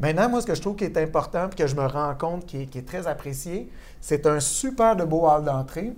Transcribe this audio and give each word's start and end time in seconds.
Maintenant, 0.00 0.30
moi, 0.30 0.40
ce 0.40 0.46
que 0.46 0.54
je 0.54 0.62
trouve 0.62 0.76
qui 0.76 0.84
est 0.84 0.96
important 0.96 1.50
et 1.50 1.54
que 1.54 1.66
je 1.66 1.76
me 1.76 1.84
rends 1.84 2.14
compte 2.14 2.46
qui 2.46 2.62
est, 2.62 2.86
très 2.86 3.06
apprécié, 3.06 3.70
c'est 4.00 4.26
un 4.26 4.40
super 4.40 4.96
de 4.96 5.04
beau 5.04 5.26
hall 5.28 5.44
d'entrée, 5.44 5.92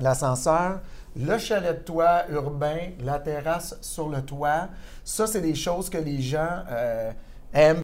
l'ascenseur, 0.00 0.80
le 1.14 1.36
chalet 1.36 1.78
de 1.78 1.84
toit 1.84 2.22
urbain, 2.30 2.92
la 3.04 3.18
terrasse 3.18 3.76
sur 3.82 4.08
le 4.08 4.22
toit. 4.22 4.68
Ça, 5.04 5.26
c'est 5.26 5.42
des 5.42 5.54
choses 5.54 5.90
que 5.90 5.98
les 5.98 6.22
gens 6.22 6.62
euh, 6.70 7.12
aiment. 7.52 7.82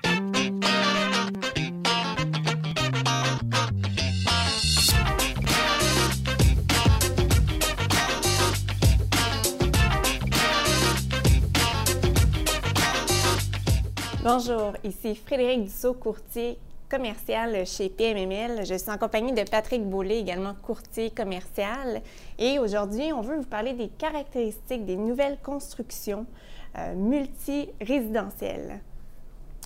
Bonjour, 14.24 14.74
ici 14.84 15.16
Frédéric 15.16 15.64
Dussault, 15.64 15.94
courtier 15.94 16.56
commercial 16.88 17.66
chez 17.66 17.88
PMML. 17.88 18.64
Je 18.64 18.76
suis 18.76 18.88
en 18.88 18.96
compagnie 18.96 19.32
de 19.32 19.42
Patrick 19.42 19.84
Boulay, 19.84 20.20
également 20.20 20.54
courtier 20.62 21.10
commercial. 21.10 22.00
Et 22.38 22.60
aujourd'hui, 22.60 23.12
on 23.12 23.20
veut 23.20 23.38
vous 23.38 23.42
parler 23.42 23.72
des 23.72 23.88
caractéristiques 23.88 24.86
des 24.86 24.94
nouvelles 24.94 25.38
constructions 25.42 26.24
euh, 26.78 26.94
multirésidentielles. 26.94 28.78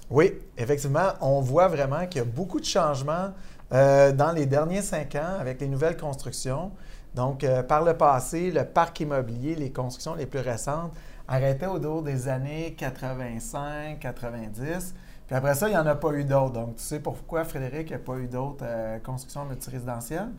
Oui, 0.09 0.33
effectivement, 0.57 1.11
on 1.21 1.43
voit 1.43 1.69
vraiment 1.69 2.07
qu'il 2.07 2.21
y 2.21 2.23
a 2.23 2.25
beaucoup 2.25 2.59
de 2.59 2.65
changements 2.65 3.35
euh, 3.75 4.11
dans 4.13 4.33
les 4.33 4.47
derniers 4.47 4.81
cinq 4.81 5.17
ans 5.17 5.37
avec 5.39 5.61
les 5.61 5.69
nouvelles 5.69 5.99
constructions. 5.99 6.73
Donc, 7.15 7.45
euh, 7.45 7.63
par 7.63 7.85
le 7.85 7.95
passé, 7.95 8.51
le 8.51 8.65
parc 8.65 9.01
immobilier, 9.01 9.55
les 9.55 9.71
constructions 9.71 10.15
les 10.15 10.25
plus 10.25 10.41
récentes 10.41 10.93
arrêtait 11.29 11.67
au 11.67 11.79
dos 11.79 12.03
des 12.03 12.29
années 12.29 12.75
85, 12.79 13.99
90. 13.99 14.95
Puis 15.27 15.35
après 15.35 15.55
ça, 15.55 15.69
il 15.69 15.73
n'y 15.73 15.79
en 15.79 15.87
a 15.87 15.95
pas 15.97 16.13
eu 16.13 16.25
d'autres. 16.25 16.53
Donc, 16.53 16.77
tu 16.77 16.83
sais 16.83 17.01
pourquoi, 17.01 17.45
Frédéric, 17.45 17.91
il 17.91 17.97
n'y 17.97 18.03
a 18.03 18.05
pas 18.05 18.17
eu 18.17 18.29
d'autres 18.29 18.65
euh, 18.65 18.99
constructions 19.01 19.45
multirésidentielles? 19.45 20.31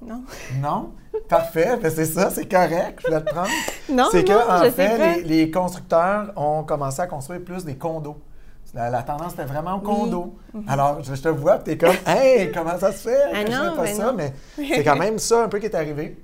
Non. 0.00 0.22
Non? 0.60 0.92
Parfait. 1.28 1.76
Ben, 1.82 1.90
c'est 1.90 2.04
ça, 2.04 2.30
c'est 2.30 2.46
correct. 2.46 3.00
Je 3.04 3.10
vais 3.10 3.20
te 3.20 3.30
prendre. 3.30 3.48
Non, 3.90 4.08
C'est 4.10 4.24
que, 4.24 4.32
en 4.32 4.70
fait, 4.70 5.22
les, 5.22 5.50
constructeurs 5.50 6.32
ont 6.36 6.64
commencé 6.64 7.00
à 7.00 7.06
construire 7.06 7.42
plus 7.42 7.64
des 7.64 7.76
condos. 7.76 8.16
La, 8.74 9.02
tendance 9.04 9.32
était 9.32 9.44
vraiment 9.44 9.76
au 9.76 9.80
condo. 9.80 10.36
Mhm. 10.52 10.64
Alors, 10.68 11.02
je, 11.02 11.14
te 11.14 11.28
vois, 11.28 11.58
tu 11.60 11.70
es 11.70 11.78
comme, 11.78 11.94
hey, 12.06 12.52
comment 12.52 12.76
ça 12.78 12.92
se 12.92 13.08
fait? 13.08 13.22
Ah 13.32 13.44
non, 13.44 13.76
pas 13.76 13.86
ça, 13.86 14.12
mais 14.12 14.34
c'est 14.56 14.84
quand 14.84 14.96
même 14.96 15.18
ça 15.18 15.44
un 15.44 15.48
peu 15.48 15.58
qui 15.58 15.66
est 15.66 15.74
arrivé. 15.74 16.18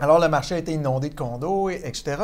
Alors, 0.00 0.18
le 0.18 0.28
marché 0.28 0.54
a 0.54 0.58
été 0.58 0.72
inondé 0.72 1.10
de 1.10 1.14
condos, 1.14 1.68
etc. 1.68 2.16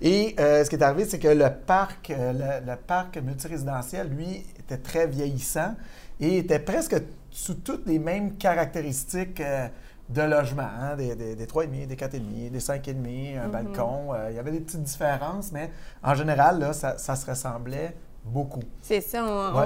Et 0.00 0.36
euh, 0.38 0.64
ce 0.64 0.70
qui 0.70 0.76
est 0.76 0.82
arrivé, 0.82 1.04
c'est 1.06 1.18
que 1.18 1.26
le 1.26 1.50
parc, 1.50 2.10
euh, 2.10 2.60
le, 2.64 2.76
parc 2.76 3.16
multirésidentiel, 3.18 4.08
lui, 4.08 4.46
était 4.60 4.76
très 4.76 5.08
vieillissant 5.08 5.74
et 6.20 6.38
était 6.38 6.60
presque 6.60 6.94
sous 7.32 7.54
toutes 7.54 7.84
les 7.86 7.98
mêmes 7.98 8.36
caractéristiques 8.36 9.40
euh, 9.40 9.66
de 10.08 10.22
logement, 10.22 10.68
hein, 10.80 10.94
des, 10.96 11.16
des, 11.16 11.34
des 11.34 11.46
3,5, 11.46 11.88
des 11.88 11.96
4,5, 11.96 12.50
des 12.50 12.58
5,5, 12.60 12.86
un 12.86 13.48
mm-hmm. 13.48 13.50
balcon. 13.50 14.14
il 14.30 14.36
y 14.36 14.38
avait 14.38 14.52
des 14.52 14.60
petites 14.60 14.84
différences, 14.84 15.50
mais 15.50 15.70
en 16.04 16.14
général, 16.14 16.60
là, 16.60 16.72
ça, 16.72 16.96
se 16.96 17.26
ressemblait 17.26 17.96
beaucoup. 18.24 18.62
C'est 18.82 19.00
ça. 19.00 19.24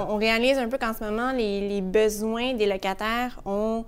On, 0.09 0.17
réalise 0.17 0.57
un 0.57 0.67
peu 0.67 0.79
qu'en 0.79 0.95
ce 0.95 1.03
moment, 1.03 1.31
les, 1.31 1.69
les 1.69 1.81
besoins 1.81 2.55
des 2.55 2.65
locataires 2.65 3.39
ont 3.45 3.85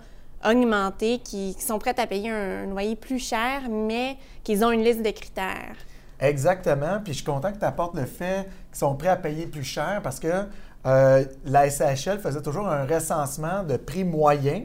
augmenté, 0.50 1.20
qui, 1.20 1.54
sont 1.60 1.80
prêtes 1.80 2.00
à 2.00 2.08
payer 2.08 2.30
un, 2.30 2.66
loyer 2.66 2.96
plus 2.96 3.20
cher, 3.20 3.62
mais 3.70 4.18
qu'ils 4.44 4.64
ont 4.64 4.72
une 4.72 4.84
liste 4.84 5.02
de 5.02 5.12
critères. 5.12 5.76
Exactement. 6.20 7.00
Puis 7.04 7.14
je 7.14 7.18
suis 7.18 7.26
content 7.26 7.52
que 7.52 7.60
tu 7.60 7.66
apportes 7.66 7.96
le 7.96 8.06
fait 8.06 8.48
qu'ils 8.70 8.80
sont 8.80 8.96
prêts 8.96 9.10
à 9.10 9.16
payer 9.18 9.46
plus 9.46 9.64
cher 9.64 10.02
parce 10.04 10.20
que 10.20 10.46
euh, 10.86 11.26
la 11.46 11.70
SHL 11.70 12.20
faisait 12.20 12.42
toujours 12.42 12.68
un 12.68 12.86
recensement 12.86 13.64
de 13.64 13.78
prix 13.78 14.04
moyen. 14.04 14.64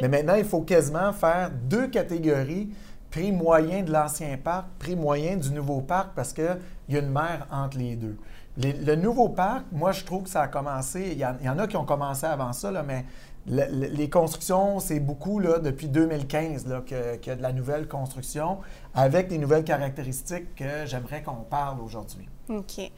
Mais 0.00 0.08
maintenant, 0.08 0.34
il 0.34 0.44
faut 0.44 0.60
quasiment 0.60 1.12
faire 1.12 1.50
deux 1.50 1.88
catégories 1.88 2.68
prix 3.12 3.30
moyen 3.30 3.82
de 3.82 3.92
l'ancien 3.92 4.36
parc, 4.42 4.66
prix 4.78 4.96
moyen 4.96 5.36
du 5.36 5.52
nouveau 5.52 5.82
parc, 5.82 6.14
parce 6.16 6.32
qu'il 6.32 6.58
y 6.88 6.96
a 6.96 6.98
une 6.98 7.10
mer 7.10 7.46
entre 7.52 7.78
les 7.78 7.94
deux. 7.94 8.16
le 8.56 8.94
nouveau 8.96 9.28
parc, 9.28 9.66
moi, 9.70 9.92
je 9.92 10.02
trouve 10.02 10.24
que 10.24 10.30
ça 10.30 10.42
a 10.42 10.48
commencé, 10.48 11.10
il 11.12 11.18
y, 11.18 11.48
en, 11.48 11.58
a 11.58 11.66
qui 11.66 11.76
ont 11.76 11.84
commencé 11.84 12.26
avant 12.26 12.52
ça, 12.52 12.70
là, 12.70 12.82
mais 12.82 13.04
les 13.46 14.08
constructions, 14.08 14.78
c'est 14.78 15.00
beaucoup 15.00 15.38
là, 15.38 15.58
depuis 15.58 15.88
2015 15.88 16.66
qu'il 16.86 16.96
y 17.26 17.30
a 17.30 17.36
de 17.36 17.42
la 17.42 17.52
nouvelle 17.52 17.88
construction 17.88 18.58
avec 18.94 19.28
des 19.28 19.38
nouvelles 19.38 19.64
caractéristiques 19.64 20.54
que 20.54 20.86
j'aimerais 20.86 21.22
qu'on 21.22 21.42
parle 21.48 21.80
aujourd'hui. 21.80 22.28
OK. 22.48 22.90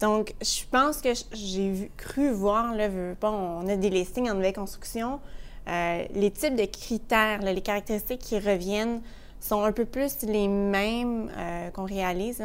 Donc, 0.00 0.34
je 0.40 0.62
pense 0.70 1.02
que 1.02 1.10
j'ai 1.32 1.90
cru 1.96 2.30
voir, 2.30 2.74
là, 2.74 2.88
on 3.22 3.68
a 3.68 3.76
des 3.76 3.90
listings 3.90 4.30
en 4.30 4.34
nouvelle 4.34 4.54
construction, 4.54 5.20
euh, 5.68 6.04
les 6.14 6.30
types 6.30 6.56
de 6.56 6.64
critères, 6.64 7.40
les 7.42 7.60
caractéristiques 7.60 8.20
qui 8.20 8.38
reviennent 8.38 9.02
sont 9.40 9.62
un 9.62 9.72
peu 9.72 9.84
plus 9.84 10.22
les 10.22 10.48
mêmes 10.48 11.30
euh, 11.36 11.70
qu'on 11.70 11.84
réalise. 11.84 12.42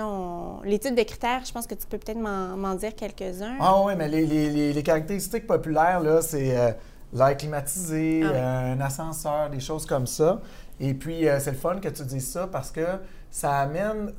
les 0.64 0.80
types 0.80 0.96
de 0.96 1.04
critères, 1.04 1.44
je 1.46 1.52
pense 1.52 1.68
que 1.68 1.76
tu 1.76 1.88
peux 1.88 1.98
peut-être 1.98 2.20
m'en 2.20 2.76
dire 2.76 2.96
quelques-uns. 2.96 3.58
Ah 3.60 3.82
oui, 3.84 3.94
mais 3.98 4.08
les, 4.08 4.84
caractéristiques 4.84 5.48
populaires, 5.48 6.00
là, 6.02 6.22
c'est... 6.22 6.58
Euh, 6.58 6.72
l'air 7.16 7.38
climatisé, 7.38 8.22
ah 8.24 8.30
euh, 8.30 8.74
un 8.74 8.82
ascenseur, 8.82 9.50
des 9.50 9.60
choses 9.60 9.86
comme 9.86 10.06
ça. 10.06 10.42
Et 10.80 10.94
puis, 10.94 11.28
euh, 11.28 11.40
c'est 11.40 11.52
le 11.52 11.58
fun 11.58 11.80
que 11.80 11.88
tu 11.88 12.04
dises 12.04 12.30
ça 12.30 12.48
parce 12.48 12.72
que 12.72 12.86
ça 13.32 13.60
amène, 13.60 14.12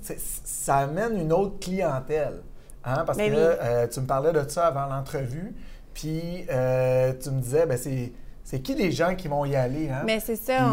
ça 0.44 0.76
amène 0.78 1.18
une 1.20 1.32
autre 1.32 1.58
clientèle. 1.60 2.42
Hein? 2.84 3.04
Parce 3.06 3.18
ben 3.18 3.32
que 3.32 3.38
euh, 3.38 3.86
tu 3.86 4.00
me 4.00 4.06
parlais 4.06 4.32
de 4.32 4.48
ça 4.48 4.66
avant 4.66 4.86
l'entrevue, 4.86 5.54
puis 5.92 6.46
tu 6.48 7.30
me 7.30 7.40
disais, 7.40 7.66
ben 7.66 7.76
c'est 7.76 8.12
c'est 8.46 8.60
qui 8.60 8.76
les 8.76 8.92
gens 8.92 9.16
qui 9.16 9.26
vont 9.26 9.44
y 9.44 9.56
aller? 9.56 9.90
Hein? 9.90 10.02
Mais 10.06 10.20
c'est 10.20 10.36
ça. 10.36 10.72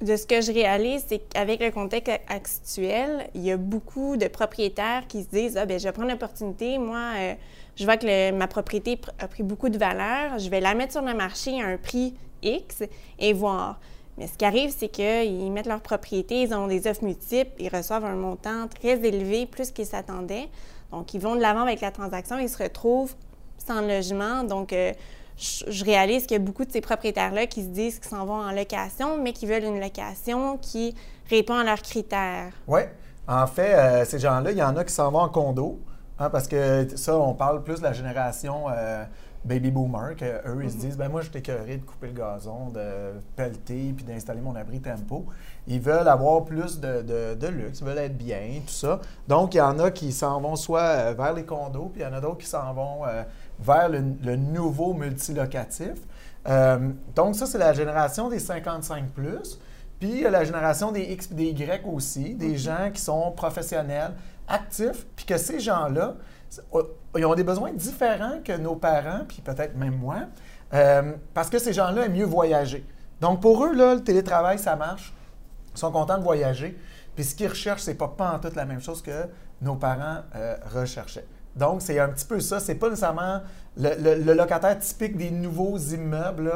de 0.00 0.16
ce 0.16 0.26
que 0.26 0.40
je 0.40 0.50
réalise, 0.50 1.04
c'est 1.06 1.18
qu'avec 1.18 1.60
le 1.60 1.70
contexte 1.70 2.10
actuel, 2.28 3.28
il 3.34 3.42
y 3.42 3.52
a 3.52 3.58
beaucoup 3.58 4.16
de 4.16 4.26
propriétaires 4.26 5.06
qui 5.06 5.22
se 5.22 5.28
disent 5.28 5.58
Ah, 5.58 5.66
ben 5.66 5.78
je 5.78 5.84
vais 5.84 5.92
prendre 5.92 6.08
l'opportunité. 6.08 6.78
Moi, 6.78 7.12
euh, 7.18 7.34
je 7.76 7.84
vois 7.84 7.98
que 7.98 8.30
ma 8.30 8.48
propriété 8.48 8.98
a 9.18 9.28
pris 9.28 9.42
beaucoup 9.42 9.68
de 9.68 9.76
valeur. 9.76 10.38
Je 10.38 10.48
vais 10.48 10.60
la 10.60 10.72
mettre 10.72 10.92
sur 10.92 11.02
le 11.02 11.12
marché 11.12 11.60
à 11.60 11.66
un 11.66 11.76
prix 11.76 12.14
X 12.42 12.82
et 13.18 13.34
voir. 13.34 13.78
Mais 14.16 14.26
ce 14.26 14.38
qui 14.38 14.46
arrive, 14.46 14.72
c'est 14.74 14.88
qu'ils 14.88 15.52
mettent 15.52 15.66
leur 15.66 15.82
propriété, 15.82 16.40
ils 16.40 16.54
ont 16.54 16.68
des 16.68 16.86
offres 16.86 17.04
multiples, 17.04 17.52
ils 17.58 17.68
reçoivent 17.68 18.06
un 18.06 18.16
montant 18.16 18.66
très 18.66 18.98
élevé, 19.06 19.44
plus 19.44 19.72
qu'ils 19.72 19.84
s'attendaient. 19.84 20.48
Donc, 20.90 21.12
ils 21.12 21.20
vont 21.20 21.36
de 21.36 21.42
l'avant 21.42 21.60
avec 21.60 21.82
la 21.82 21.90
transaction, 21.90 22.38
ils 22.38 22.48
se 22.48 22.62
retrouvent 22.62 23.14
sans 23.58 23.82
logement. 23.82 24.42
Donc, 24.42 24.72
euh, 24.72 24.94
je, 25.38 25.84
réalise 25.84 26.26
qu'il 26.26 26.36
y 26.36 26.40
a 26.40 26.44
beaucoup 26.44 26.64
de 26.64 26.72
ces 26.72 26.80
propriétaires-là 26.80 27.46
qui 27.46 27.62
se 27.62 27.68
disent 27.68 27.98
qu'ils 27.98 28.10
s'en 28.10 28.26
vont 28.26 28.40
en 28.40 28.50
location, 28.50 29.22
mais 29.22 29.32
qui 29.32 29.46
veulent 29.46 29.64
une 29.64 29.80
location 29.80 30.58
qui 30.58 30.94
répond 31.30 31.54
à 31.54 31.64
leurs 31.64 31.82
critères. 31.82 32.52
Oui. 32.66 32.80
En 33.28 33.46
fait, 33.46 33.74
euh, 33.74 34.04
ces 34.04 34.18
gens-là, 34.18 34.50
il 34.50 34.58
y 34.58 34.62
en 34.62 34.76
a 34.76 34.84
qui 34.84 34.92
s'en 34.92 35.10
vont 35.10 35.20
en 35.20 35.28
condo, 35.28 35.80
hein, 36.18 36.30
parce 36.30 36.48
que 36.48 36.88
ça, 36.96 37.16
on 37.16 37.34
parle 37.34 37.62
plus 37.62 37.78
de 37.78 37.82
la 37.82 37.92
génération 37.92 38.66
euh, 38.70 39.04
baby 39.44 39.70
boomer, 39.70 40.16
qu'eux, 40.16 40.60
ils 40.62 40.70
se 40.70 40.76
mhm. 40.76 40.80
disent, 40.80 40.96
ben 40.96 41.08
moi, 41.08 41.20
je 41.20 41.30
suis 41.30 41.40
de 41.40 41.84
couper 41.84 42.08
le 42.08 42.12
gazon, 42.14 42.70
de 42.70 43.20
pelleter, 43.36 43.92
puis 43.94 44.04
d'installer 44.04 44.40
mon 44.40 44.56
abri 44.56 44.80
tempo. 44.80 45.26
Ils 45.66 45.80
veulent 45.80 46.08
avoir 46.08 46.44
plus 46.44 46.80
de, 46.80 47.34
de, 47.34 47.46
luxe, 47.46 47.80
ils 47.80 47.86
veulent 47.86 47.98
être 47.98 48.16
bien, 48.16 48.60
tout 48.66 48.72
ça. 48.72 48.98
Donc, 49.28 49.54
il 49.54 49.58
y 49.58 49.60
en 49.60 49.78
a 49.78 49.90
qui 49.90 50.10
s'en 50.10 50.40
vont 50.40 50.56
soit 50.56 50.80
euh, 50.80 51.14
vers 51.16 51.34
les 51.34 51.44
condos, 51.44 51.90
puis 51.92 52.02
il 52.02 52.04
y 52.04 52.06
en 52.06 52.14
a 52.14 52.20
d'autres 52.20 52.38
qui 52.38 52.46
s'en 52.46 52.72
vont 52.72 53.02
vers 53.58 53.88
le, 53.88 54.36
nouveau 54.36 54.94
multilocatif. 54.94 55.94
Euh, 56.46 56.90
donc, 57.14 57.34
ça, 57.34 57.46
c'est 57.46 57.58
la 57.58 57.72
génération 57.72 58.28
des 58.28 58.38
55 58.38 59.10
plus. 59.10 59.58
Puis, 59.98 60.10
il 60.10 60.20
y 60.20 60.26
a 60.26 60.30
la 60.30 60.44
génération 60.44 60.92
des 60.92 61.02
X 61.02 61.30
et 61.32 61.34
des 61.34 61.50
Y 61.50 61.84
aussi, 61.86 62.34
des 62.34 62.56
gens 62.56 62.90
qui 62.92 63.00
sont 63.00 63.32
professionnels, 63.32 64.12
actifs, 64.46 65.06
puis 65.16 65.26
que 65.26 65.36
ces 65.36 65.60
gens-là, 65.60 66.14
ils 67.16 67.26
ont 67.26 67.34
des 67.34 67.44
besoins 67.44 67.72
différents 67.72 68.38
que 68.44 68.56
nos 68.56 68.76
parents, 68.76 69.24
puis 69.26 69.42
peut-être 69.42 69.76
même 69.76 69.96
moi, 69.96 70.20
euh, 70.72 71.12
parce 71.34 71.50
que 71.50 71.58
ces 71.58 71.72
gens-là 71.72 72.06
aiment 72.06 72.12
mieux 72.12 72.24
voyager. 72.24 72.86
Donc, 73.20 73.40
pour 73.40 73.64
eux, 73.64 73.74
là, 73.74 73.96
le 73.96 74.02
télétravail, 74.02 74.58
ça 74.58 74.76
marche. 74.76 75.12
Ils 75.74 75.78
sont 75.78 75.90
contents 75.90 76.18
de 76.18 76.22
voyager. 76.22 76.78
Puis, 77.16 77.24
ce 77.24 77.34
qu'ils 77.34 77.48
recherchent, 77.48 77.82
c'est 77.82 77.94
pas, 77.94 78.08
pas 78.08 78.32
en 78.32 78.38
tout 78.38 78.54
la 78.54 78.64
même 78.64 78.80
chose 78.80 79.02
que 79.02 79.26
nos 79.60 79.74
parents 79.74 80.18
euh, 80.36 80.56
recherchaient. 80.72 81.26
Donc, 81.56 81.82
c'est 81.82 81.98
un 81.98 82.08
petit 82.08 82.26
peu 82.26 82.40
ça. 82.40 82.60
C'est 82.60 82.76
pas 82.76 82.88
nécessairement 82.88 83.40
le, 83.76 84.34
locataire 84.34 84.78
typique 84.78 85.16
des 85.16 85.30
nouveaux 85.30 85.78
immeubles. 85.78 86.52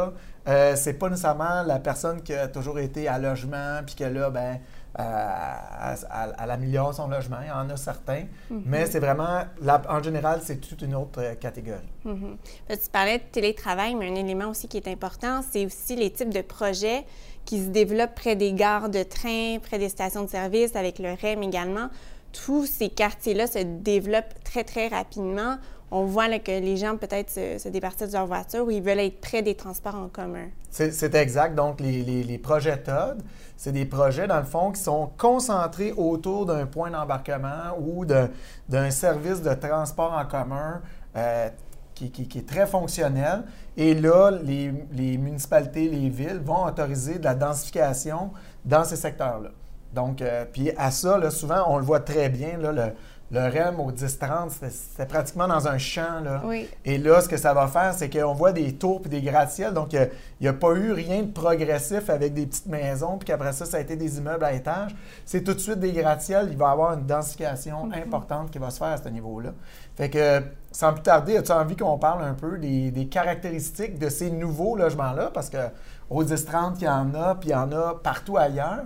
Euh, 0.48 0.74
c'est 0.76 0.94
pas 0.94 1.08
nécessairement 1.08 1.62
la 1.62 1.78
personne 1.78 2.22
qui 2.22 2.34
a 2.34 2.48
toujours 2.48 2.78
été 2.78 3.06
à 3.06 3.18
logement 3.18 3.80
puis 3.86 3.94
que 3.94 4.04
là, 4.04 4.30
ben, 4.30 4.58
euh, 4.98 5.94
elle, 6.38 6.50
améliore 6.50 6.92
son 6.94 7.08
logement. 7.08 7.38
Il 7.42 7.48
y 7.48 7.50
en 7.50 7.70
a 7.70 7.76
certains. 7.76 8.24
Mm-hmm. 8.50 8.62
Mais 8.66 8.86
c'est 8.86 8.98
vraiment, 8.98 9.42
en 9.88 10.02
général, 10.02 10.40
c'est 10.42 10.56
toute 10.56 10.82
une 10.82 10.94
autre 10.94 11.22
euh, 11.22 11.34
catégorie. 11.34 11.80
Mm-hmm. 12.04 12.36
tu 12.68 12.90
parlais 12.90 13.18
de 13.18 13.24
télétravail, 13.30 13.94
mais 13.94 14.10
un 14.10 14.14
élément 14.16 14.48
aussi 14.50 14.68
qui 14.68 14.76
est 14.76 14.88
important, 14.88 15.42
c'est 15.48 15.64
aussi 15.64 15.96
les 15.96 16.10
types 16.10 16.34
de 16.34 16.42
projets 16.42 17.04
qui 17.44 17.60
se 17.60 17.68
développent 17.68 18.14
près 18.14 18.36
des 18.36 18.52
gares 18.52 18.88
de 18.88 19.02
train, 19.02 19.58
près 19.60 19.78
des 19.78 19.88
stations 19.88 20.24
de 20.24 20.30
service, 20.30 20.76
avec 20.76 20.98
le 20.98 21.12
REM 21.14 21.42
également 21.42 21.88
tous 22.32 22.66
ces 22.66 22.88
quartiers-là 22.88 23.46
se 23.46 23.58
développent 23.58 24.34
très, 24.44 24.64
très 24.64 24.88
rapidement 24.88 25.58
on 25.94 26.06
voit 26.06 26.38
que 26.38 26.50
les 26.50 26.78
gens 26.78 26.96
peut-être 26.96 27.28
se, 27.28 27.58
se 27.58 27.68
de 27.68 28.12
leur 28.12 28.26
voiture 28.26 28.64
ou 28.64 28.70
ils 28.70 28.82
veulent 28.82 28.98
être 28.98 29.20
près 29.20 29.42
des 29.42 29.54
transports 29.54 29.94
en 29.94 30.08
commun. 30.08 30.46
C'est 30.70 31.14
exact. 31.14 31.54
Donc, 31.54 31.80
les, 31.80 32.38
projets 32.38 32.78
TOD, 32.78 33.22
c'est 33.58 33.72
des 33.72 33.84
projets, 33.84 34.26
dans 34.26 34.38
le 34.38 34.46
fond, 34.46 34.72
qui 34.72 34.80
sont 34.80 35.10
concentrés 35.18 35.92
autour 35.92 36.46
d'un 36.46 36.64
point 36.64 36.90
d'embarquement 36.90 37.76
ou 37.78 38.06
d'un 38.06 38.90
service 38.90 39.42
de 39.42 39.52
transport 39.52 40.14
en 40.14 40.24
commun 40.24 40.80
euh, 41.14 41.50
qui, 41.94 42.10
qui, 42.10 42.26
qui, 42.26 42.38
est 42.38 42.48
très 42.48 42.66
fonctionnel. 42.66 43.44
Et 43.76 43.92
là, 43.92 44.30
les, 44.30 44.72
les, 44.92 45.18
municipalités, 45.18 45.90
les 45.90 46.08
villes 46.08 46.40
vont 46.42 46.64
autoriser 46.64 47.18
de 47.18 47.24
la 47.24 47.34
densification 47.34 48.30
dans 48.64 48.84
ces 48.84 48.96
secteurs-là. 48.96 49.50
Donc, 49.94 50.22
euh, 50.22 50.44
puis 50.50 50.70
à 50.76 50.90
ça, 50.90 51.18
là, 51.18 51.30
souvent, 51.30 51.64
on 51.68 51.78
le 51.78 51.84
voit 51.84 52.00
très 52.00 52.28
bien, 52.28 52.56
là, 52.58 52.72
le, 52.72 52.82
le 53.30 53.40
REM 53.40 53.80
au 53.80 53.90
10-30, 53.90 54.50
c'était 54.50 55.06
pratiquement 55.06 55.48
dans 55.48 55.66
un 55.66 55.78
champ. 55.78 56.20
Là. 56.22 56.42
Oui. 56.44 56.68
Et 56.84 56.98
là, 56.98 57.22
ce 57.22 57.28
que 57.30 57.38
ça 57.38 57.54
va 57.54 57.66
faire, 57.66 57.94
c'est 57.94 58.10
qu'on 58.10 58.34
voit 58.34 58.52
des 58.52 58.74
tours 58.74 59.00
et 59.06 59.08
des 59.08 59.22
gratte-ciels. 59.22 59.72
Donc, 59.72 59.94
il 59.94 60.10
n'y 60.42 60.48
a, 60.48 60.52
pas 60.52 60.72
eu 60.74 60.92
rien 60.92 61.22
de 61.22 61.32
progressif 61.32 62.10
avec 62.10 62.34
des 62.34 62.44
petites 62.46 62.66
maisons, 62.66 63.16
puis 63.16 63.26
qu'après 63.26 63.54
ça, 63.54 63.64
ça 63.64 63.78
a 63.78 63.80
été 63.80 63.96
des 63.96 64.18
immeubles 64.18 64.44
à 64.44 64.52
étage. 64.52 64.94
C'est 65.24 65.42
tout 65.42 65.54
de 65.54 65.58
suite 65.60 65.80
des 65.80 65.92
gratte-ciels. 65.92 66.48
Il 66.50 66.58
va 66.58 66.68
y 66.68 66.72
avoir 66.72 66.92
une 66.92 67.06
densification 67.06 67.86
Mhm. 67.86 67.94
importante 68.04 68.50
qui 68.50 68.58
va 68.58 68.68
se 68.68 68.76
faire 68.76 68.88
à 68.88 68.96
ce 68.98 69.08
niveau-là. 69.08 69.52
Fait 69.96 70.10
que, 70.10 70.42
sans 70.70 70.92
plus 70.92 71.02
tarder, 71.02 71.38
as-tu 71.38 71.52
envie 71.52 71.76
qu'on 71.76 71.96
parle 71.98 72.22
un 72.24 72.34
peu 72.34 72.58
des, 72.58 72.90
des 72.90 73.06
caractéristiques 73.06 73.98
de 73.98 74.10
ces 74.10 74.30
nouveaux 74.30 74.76
logements-là? 74.76 75.30
Parce 75.32 75.48
qu'au 75.48 76.22
10-30, 76.22 76.74
il 76.80 76.84
y 76.84 76.88
en 76.88 77.14
a, 77.14 77.34
puis 77.36 77.48
il 77.48 77.52
y 77.52 77.54
en 77.54 77.72
a 77.72 77.94
partout 78.02 78.36
ailleurs. 78.36 78.84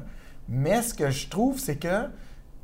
Mais 0.49 0.83
ce 0.83 0.95
que 0.95 1.11
je 1.11 1.29
trouve, 1.29 1.59
c'est 1.59 1.77
que 1.77 2.05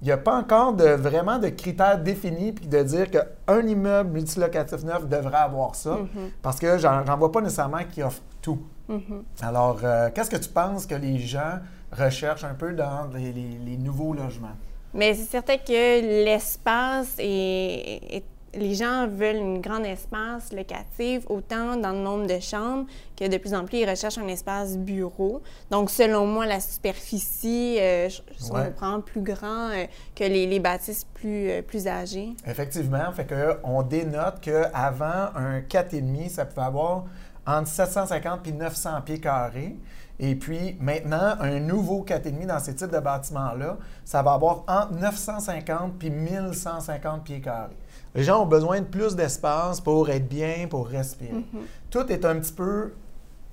il 0.00 0.06
n'y 0.06 0.11
a 0.12 0.17
pas 0.19 0.37
encore 0.37 0.73
de, 0.73 0.84
vraiment 0.88 1.38
de 1.38 1.49
critères 1.49 1.96
définis 1.99 2.50
puis 2.52 2.67
de 2.67 2.82
dire 2.82 3.08
qu'un 3.08 3.61
immeuble 3.64 4.11
multilocatif 4.11 4.82
neuf 4.82 5.06
devrait 5.08 5.37
avoir 5.38 5.76
ça, 5.76 5.96
parce 6.43 6.58
que 6.58 6.76
j'en 6.79 7.05
vois 7.17 7.31
pas 7.31 7.40
nécessairement 7.40 7.84
qui 7.88 8.02
offre 8.02 8.20
tout. 8.40 8.58
Mhm. 8.88 9.23
Alors, 9.43 9.79
euh, 9.84 10.11
qu'est-ce 10.12 10.29
que 10.31 10.37
tu 10.37 10.49
penses 10.49 10.87
que 10.87 10.96
les 10.96 11.19
gens 11.20 11.61
recherchent 11.93 12.43
un 12.43 12.55
peu 12.55 12.73
dans 12.73 13.08
les, 13.14 13.32
les- 13.32 13.58
les 13.64 13.76
nouveaux 13.76 14.12
logements? 14.12 14.56
Mais 14.93 15.14
c'est 15.14 15.31
certain 15.31 15.56
que 15.56 16.25
l'espace 16.25 17.14
est, 17.19 18.17
est- 18.17 18.25
Les 18.54 18.75
gens 18.75 19.06
veulent 19.08 19.37
une 19.37 19.60
grande 19.62 19.87
espace 19.87 20.52
locatif, 20.52 21.25
autant 21.31 21.76
dans 21.76 21.93
le 21.93 22.00
nombre 22.00 22.26
de 22.26 22.38
chambres 22.38 22.87
que 23.16 23.26
de 23.26 23.38
plus 23.38 23.54
en 23.54 23.64
plus, 23.64 23.78
ils 23.78 23.88
recherchent 23.88 24.19
un 24.19 24.28
espace 24.28 24.76
bureau. 24.76 25.40
Donc, 25.70 25.88
selon 25.88 26.26
moi, 26.26 26.44
la 26.44 26.60
superficie, 26.60 27.76
euh, 27.81 28.08
Ouais. 28.52 28.66
comprends, 28.66 29.00
plus 29.00 29.22
grand 29.22 29.70
euh, 29.70 29.87
que 30.14 30.25
les, 30.25 30.46
les 30.46 30.60
bâtisses 30.60 31.06
plus, 31.14 31.50
euh, 31.50 31.62
plus 31.62 31.87
âgées. 31.87 32.31
Effectivement, 32.46 33.10
fait 33.12 33.25
que 33.25 33.56
on 33.64 33.82
dénote 33.82 34.40
qu'avant 34.40 35.31
un 35.34 35.60
4,5, 35.60 36.28
ça 36.28 36.44
pouvait 36.44 36.66
avoir 36.66 37.04
entre 37.46 37.69
750 37.69 38.46
et 38.49 38.52
900 38.52 39.00
pieds 39.04 39.20
carrés. 39.20 39.76
Et 40.20 40.34
puis 40.37 40.76
maintenant, 40.78 41.37
un 41.40 41.58
nouveau 41.58 42.04
4,5 42.04 42.46
dans 42.46 42.58
ces 42.58 42.75
types 42.75 42.90
de 42.93 43.00
bâtiments-là, 43.00 43.78
ça 44.04 44.22
va 44.22 44.34
avoir 44.34 44.62
entre 44.69 44.93
950 44.93 45.94
puis 45.99 46.10
1150 46.10 47.25
pieds 47.25 47.40
carrés. 47.40 47.76
Les 48.14 48.23
gens 48.23 48.43
ont 48.43 48.47
besoin 48.47 48.81
de 48.81 48.87
plus 48.87 49.17
d'espace 49.17 49.81
pour 49.81 50.11
être 50.11 50.29
bien, 50.29 50.67
pour 50.69 50.87
respirer. 50.87 51.44
Tout 51.91 52.11
est 52.12 52.25
un 52.25 52.38
petit 52.38 52.53
peu 52.53 52.93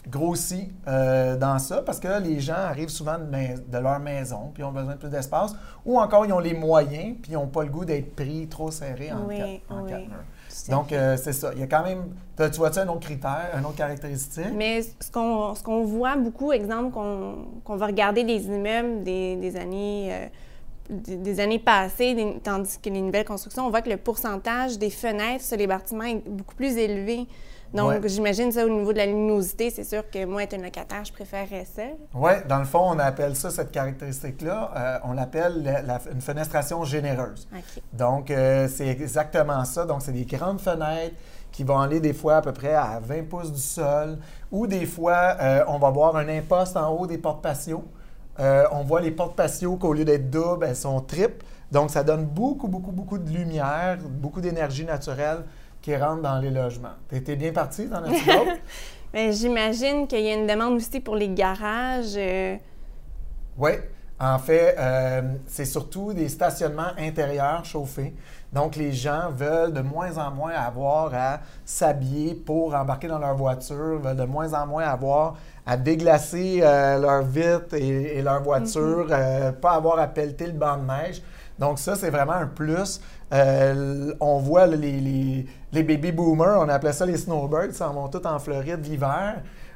grossi 0.07 0.69
euh, 0.87 1.37
dans 1.37 1.59
ça 1.59 1.81
parce 1.81 1.99
que 1.99 2.21
les 2.21 2.39
gens 2.39 2.53
arrivent 2.53 2.89
souvent 2.89 3.17
de, 3.19 3.77
leur 3.77 3.99
maison 3.99 4.49
puis 4.53 4.63
ont 4.63 4.71
besoin 4.71 4.93
de 4.93 4.97
plus 4.97 5.09
d'espace 5.09 5.53
ou 5.85 5.99
encore 5.99 6.25
ils 6.25 6.33
ont 6.33 6.39
les 6.39 6.53
moyens 6.53 7.17
puis 7.21 7.33
ils 7.33 7.35
n'ont 7.35 7.47
pas 7.47 7.63
le 7.63 7.69
goût 7.69 7.85
d'être 7.85 8.15
pris 8.15 8.47
trop 8.47 8.71
serré 8.71 9.11
en, 9.11 9.27
Oui, 9.27 9.37
quatre, 9.37 9.77
en 9.77 9.83
oui. 9.83 9.89
quatre 9.91 10.07
murs. 10.07 10.23
Tout 10.49 10.71
à 10.71 10.75
Donc, 10.75 10.91
euh, 10.91 11.15
c'est 11.17 11.33
ça. 11.33 11.51
Il 11.53 11.59
y 11.59 11.63
a 11.63 11.67
quand 11.67 11.83
même. 11.83 12.05
Tu 12.37 12.57
vois-tu 12.57 12.79
un 12.79 12.87
autre 12.87 13.01
critère, 13.01 13.51
une 13.57 13.65
autre 13.65 13.75
caractéristique? 13.75 14.51
Mais 14.55 14.81
ce 14.81 15.11
qu'on 15.11 15.53
ce 15.53 15.61
qu'on 15.61 15.83
voit 15.83 16.15
beaucoup, 16.15 16.51
exemple, 16.51 16.91
qu'on 16.91 17.75
va 17.75 17.85
regarder 17.85 18.23
les 18.23 18.45
immeubles 18.47 19.03
des, 19.03 19.35
des 19.35 19.55
années, 19.57 20.09
euh, 20.11 20.27
des, 20.89 21.39
années 21.39 21.59
passées, 21.59 22.15
des- 22.15 22.39
tandis 22.43 22.77
que 22.81 22.89
les 22.89 23.01
nouvelles 23.01 23.25
constructions, 23.25 23.65
on 23.65 23.69
voit 23.69 23.81
que 23.81 23.89
le 23.89 23.97
pourcentage 23.97 24.77
des 24.77 24.89
fenêtres 24.89 25.43
sur 25.45 25.57
les 25.57 25.67
bâtiments 25.67 26.03
est 26.03 26.27
beaucoup 26.27 26.55
plus 26.55 26.77
élevé. 26.77 27.27
Donc, 27.71 27.89
Ouais. 27.91 28.09
j'imagine 28.09 28.51
ça 28.51 28.65
au 28.65 28.69
niveau 28.69 28.91
de 28.93 28.97
la 28.97 29.05
luminosité, 29.05 29.69
c'est 29.69 29.83
sûr 29.83 30.01
que 30.09 30.25
moi, 30.25 30.41
être 30.41 30.55
un 30.55 30.63
locataire, 30.63 31.05
je 31.05 31.13
préférerais 31.13 31.65
ça. 31.71 31.83
Oui, 32.15 32.31
dans 32.47 32.57
le 32.57 32.65
fond, 32.65 32.81
on 32.83 32.97
appelle 32.97 33.35
ça, 33.35 33.51
cette 33.51 33.69
caractéristique-là, 33.71 34.71
euh, 34.75 34.97
on 35.03 35.13
l'appelle 35.13 35.61
la- 35.63 35.83
la- 35.83 36.01
une 36.11 36.21
fenestration 36.21 36.83
généreuse. 36.83 37.47
Donc, 37.93 38.31
euh, 38.31 38.67
c'est 38.67 38.87
exactement 38.87 39.63
ça. 39.65 39.85
Donc, 39.85 40.01
c'est 40.01 40.11
des 40.13 40.25
grandes 40.25 40.59
fenêtres 40.59 41.15
qui 41.51 41.63
vont 41.63 41.77
aller 41.79 41.99
des 41.99 42.13
fois 42.13 42.37
à 42.37 42.41
peu 42.41 42.53
près 42.53 42.73
à 42.73 42.99
20 43.03 43.27
pouces 43.29 43.51
du 43.53 43.61
sol, 43.61 44.17
ou 44.51 44.65
des 44.65 44.87
fois, 44.87 45.35
euh, 45.39 45.63
on 45.67 45.77
va 45.77 45.91
voir 45.91 46.15
un 46.15 46.27
imposte 46.27 46.75
en 46.75 46.89
haut 46.89 47.05
des 47.05 47.19
portes 47.19 47.43
patios. 47.43 47.83
Euh, 48.39 48.63
on 48.71 48.83
voit 48.83 49.01
les 49.01 49.11
portes 49.11 49.35
patios 49.35 49.75
qu'au 49.77 49.93
lieu 49.93 50.05
d'être 50.05 50.29
doubles, 50.29 50.65
elles 50.67 50.75
sont 50.75 51.01
triples. 51.01 51.45
Donc, 51.71 51.89
ça 51.91 52.03
donne 52.03 52.25
beaucoup, 52.25 52.67
beaucoup, 52.67 52.91
beaucoup 52.91 53.17
de 53.17 53.29
lumière, 53.29 53.97
beaucoup 54.09 54.41
d'énergie 54.41 54.85
naturelle 54.85 55.43
qui 55.81 55.95
rentre 55.95 56.21
dans 56.21 56.39
les 56.39 56.49
logements. 56.49 56.95
T'es 57.09 57.35
bien 57.35 57.51
parti, 57.51 57.83
as-tu 57.91 58.25
d'autres? 58.25 58.57
Mais 59.13 59.31
j'imagine 59.33 60.07
qu'il 60.07 60.21
y 60.21 60.29
a 60.29 60.35
une 60.35 60.47
demande 60.47 60.73
aussi 60.75 60.99
pour 60.99 61.15
les 61.15 61.29
garages. 61.29 62.15
euh, 62.15 62.55
Oui. 63.57 63.71
En 64.21 64.37
fait, 64.37 64.75
euh, 64.77 65.21
c'est 65.47 65.65
surtout 65.65 66.13
des 66.13 66.27
stationnements 66.27 66.91
intérieurs 66.97 67.63
chauffés. 67.63 68.13
Donc, 68.51 68.75
les 68.75 68.91
gens 68.91 69.29
veulent 69.31 69.71
de 69.71 69.81
moins 69.81 70.17
en 70.17 70.31
moins 70.31 70.51
avoir 70.53 71.11
à 71.13 71.39
s'habiller 71.63 72.33
pour 72.33 72.73
embarquer 72.75 73.07
dans 73.07 73.19
leur 73.19 73.35
voiture, 73.35 73.99
veulent 73.99 74.17
de 74.17 74.25
moins 74.25 74.53
en 74.53 74.65
moins 74.67 74.83
avoir 74.85 75.35
à 75.65 75.77
déglacer 75.77 76.59
euh, 76.63 76.97
leur 76.99 77.21
vitre 77.23 77.75
et, 77.75 78.17
et 78.17 78.21
leur 78.21 78.41
voiture, 78.41 79.07
euh, 79.11 79.51
pas 79.51 79.73
avoir 79.73 79.99
à 79.99 80.07
pelleter 80.07 80.47
le 80.47 80.53
banc 80.53 80.77
de 80.77 80.85
neige. 80.85 81.21
Donc, 81.59 81.77
ça, 81.79 81.95
c'est 81.95 82.09
vraiment 82.09 82.33
un 82.33 82.47
plus. 82.47 82.99
Euh, 83.31 84.13
on 84.19 84.39
voit 84.39 84.65
les, 84.67 84.99
les- 84.99 85.45
les 85.71 85.83
baby 85.83 86.11
boomers, 86.11 86.59
on 86.59 86.67
appelait 86.67 86.93
ça 86.93 87.05
les 87.05 87.17
snowbirds, 87.17 87.73
s'en 87.73 87.93
vont 87.93 88.07
tous 88.07 88.25
en 88.27 88.39
Floride 88.39 88.83
l'hiver. 88.83 89.35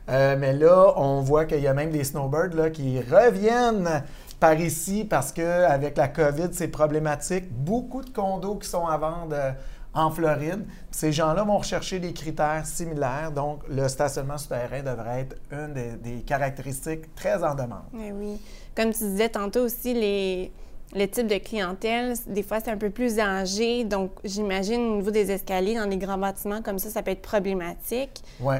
Euh, 0.09 0.35
mais 0.37 0.51
là, 0.53 0.93
on 0.97 1.21
voit 1.21 1.45
qu'il 1.45 1.59
y 1.61 1.67
a 1.67 1.73
même 1.73 1.91
des 1.91 2.03
snowbirds 2.03 2.55
là, 2.55 2.69
qui 2.71 2.99
reviennent 2.99 4.03
par 4.43 4.59
ici 4.59 5.05
parce 5.09 5.31
qu'avec 5.31 5.95
la 5.95 6.09
COVID, 6.09 6.49
c'est 6.51 6.67
problématique. 6.67 7.45
Beaucoup 7.49 8.01
de 8.01 8.09
condos 8.09 8.55
qui 8.55 8.67
sont 8.67 8.85
à 8.85 8.97
vendre 8.97 9.31
euh, 9.31 9.51
en 9.93 10.11
Floride. 10.11 10.65
Ces 10.91 11.13
gens-là 11.13 11.45
vont 11.45 11.59
rechercher 11.59 11.99
des 11.99 12.11
critères 12.11 12.65
similaires. 12.65 13.31
Donc, 13.31 13.61
le 13.69 13.87
stationnement 13.87 14.37
souterrain 14.37 14.83
devrait 14.83 15.21
être 15.21 15.37
une 15.49 15.73
des, 15.73 15.91
des 15.93 16.21
caractéristiques 16.23 17.15
très 17.15 17.41
en 17.41 17.55
demande. 17.55 17.85
Eh 17.97 18.11
oui. 18.11 18.37
Comme 18.75 18.91
tu 18.91 19.05
disais 19.05 19.29
tantôt 19.29 19.61
aussi, 19.61 19.93
les, 19.93 20.51
le 20.93 21.05
type 21.05 21.27
de 21.27 21.37
clientèle, 21.37 22.13
des 22.27 22.43
fois, 22.43 22.59
c'est 22.59 22.71
un 22.71 22.77
peu 22.77 22.89
plus 22.89 23.19
âgé. 23.19 23.85
Donc, 23.85 24.11
j'imagine 24.25 24.81
au 24.81 24.95
niveau 24.97 25.11
des 25.11 25.31
escaliers 25.31 25.75
dans 25.75 25.89
les 25.89 25.95
grands 25.97 26.17
bâtiments 26.17 26.61
comme 26.61 26.79
ça, 26.79 26.89
ça 26.89 27.01
peut 27.01 27.11
être 27.11 27.21
problématique. 27.21 28.21
Oui. 28.41 28.55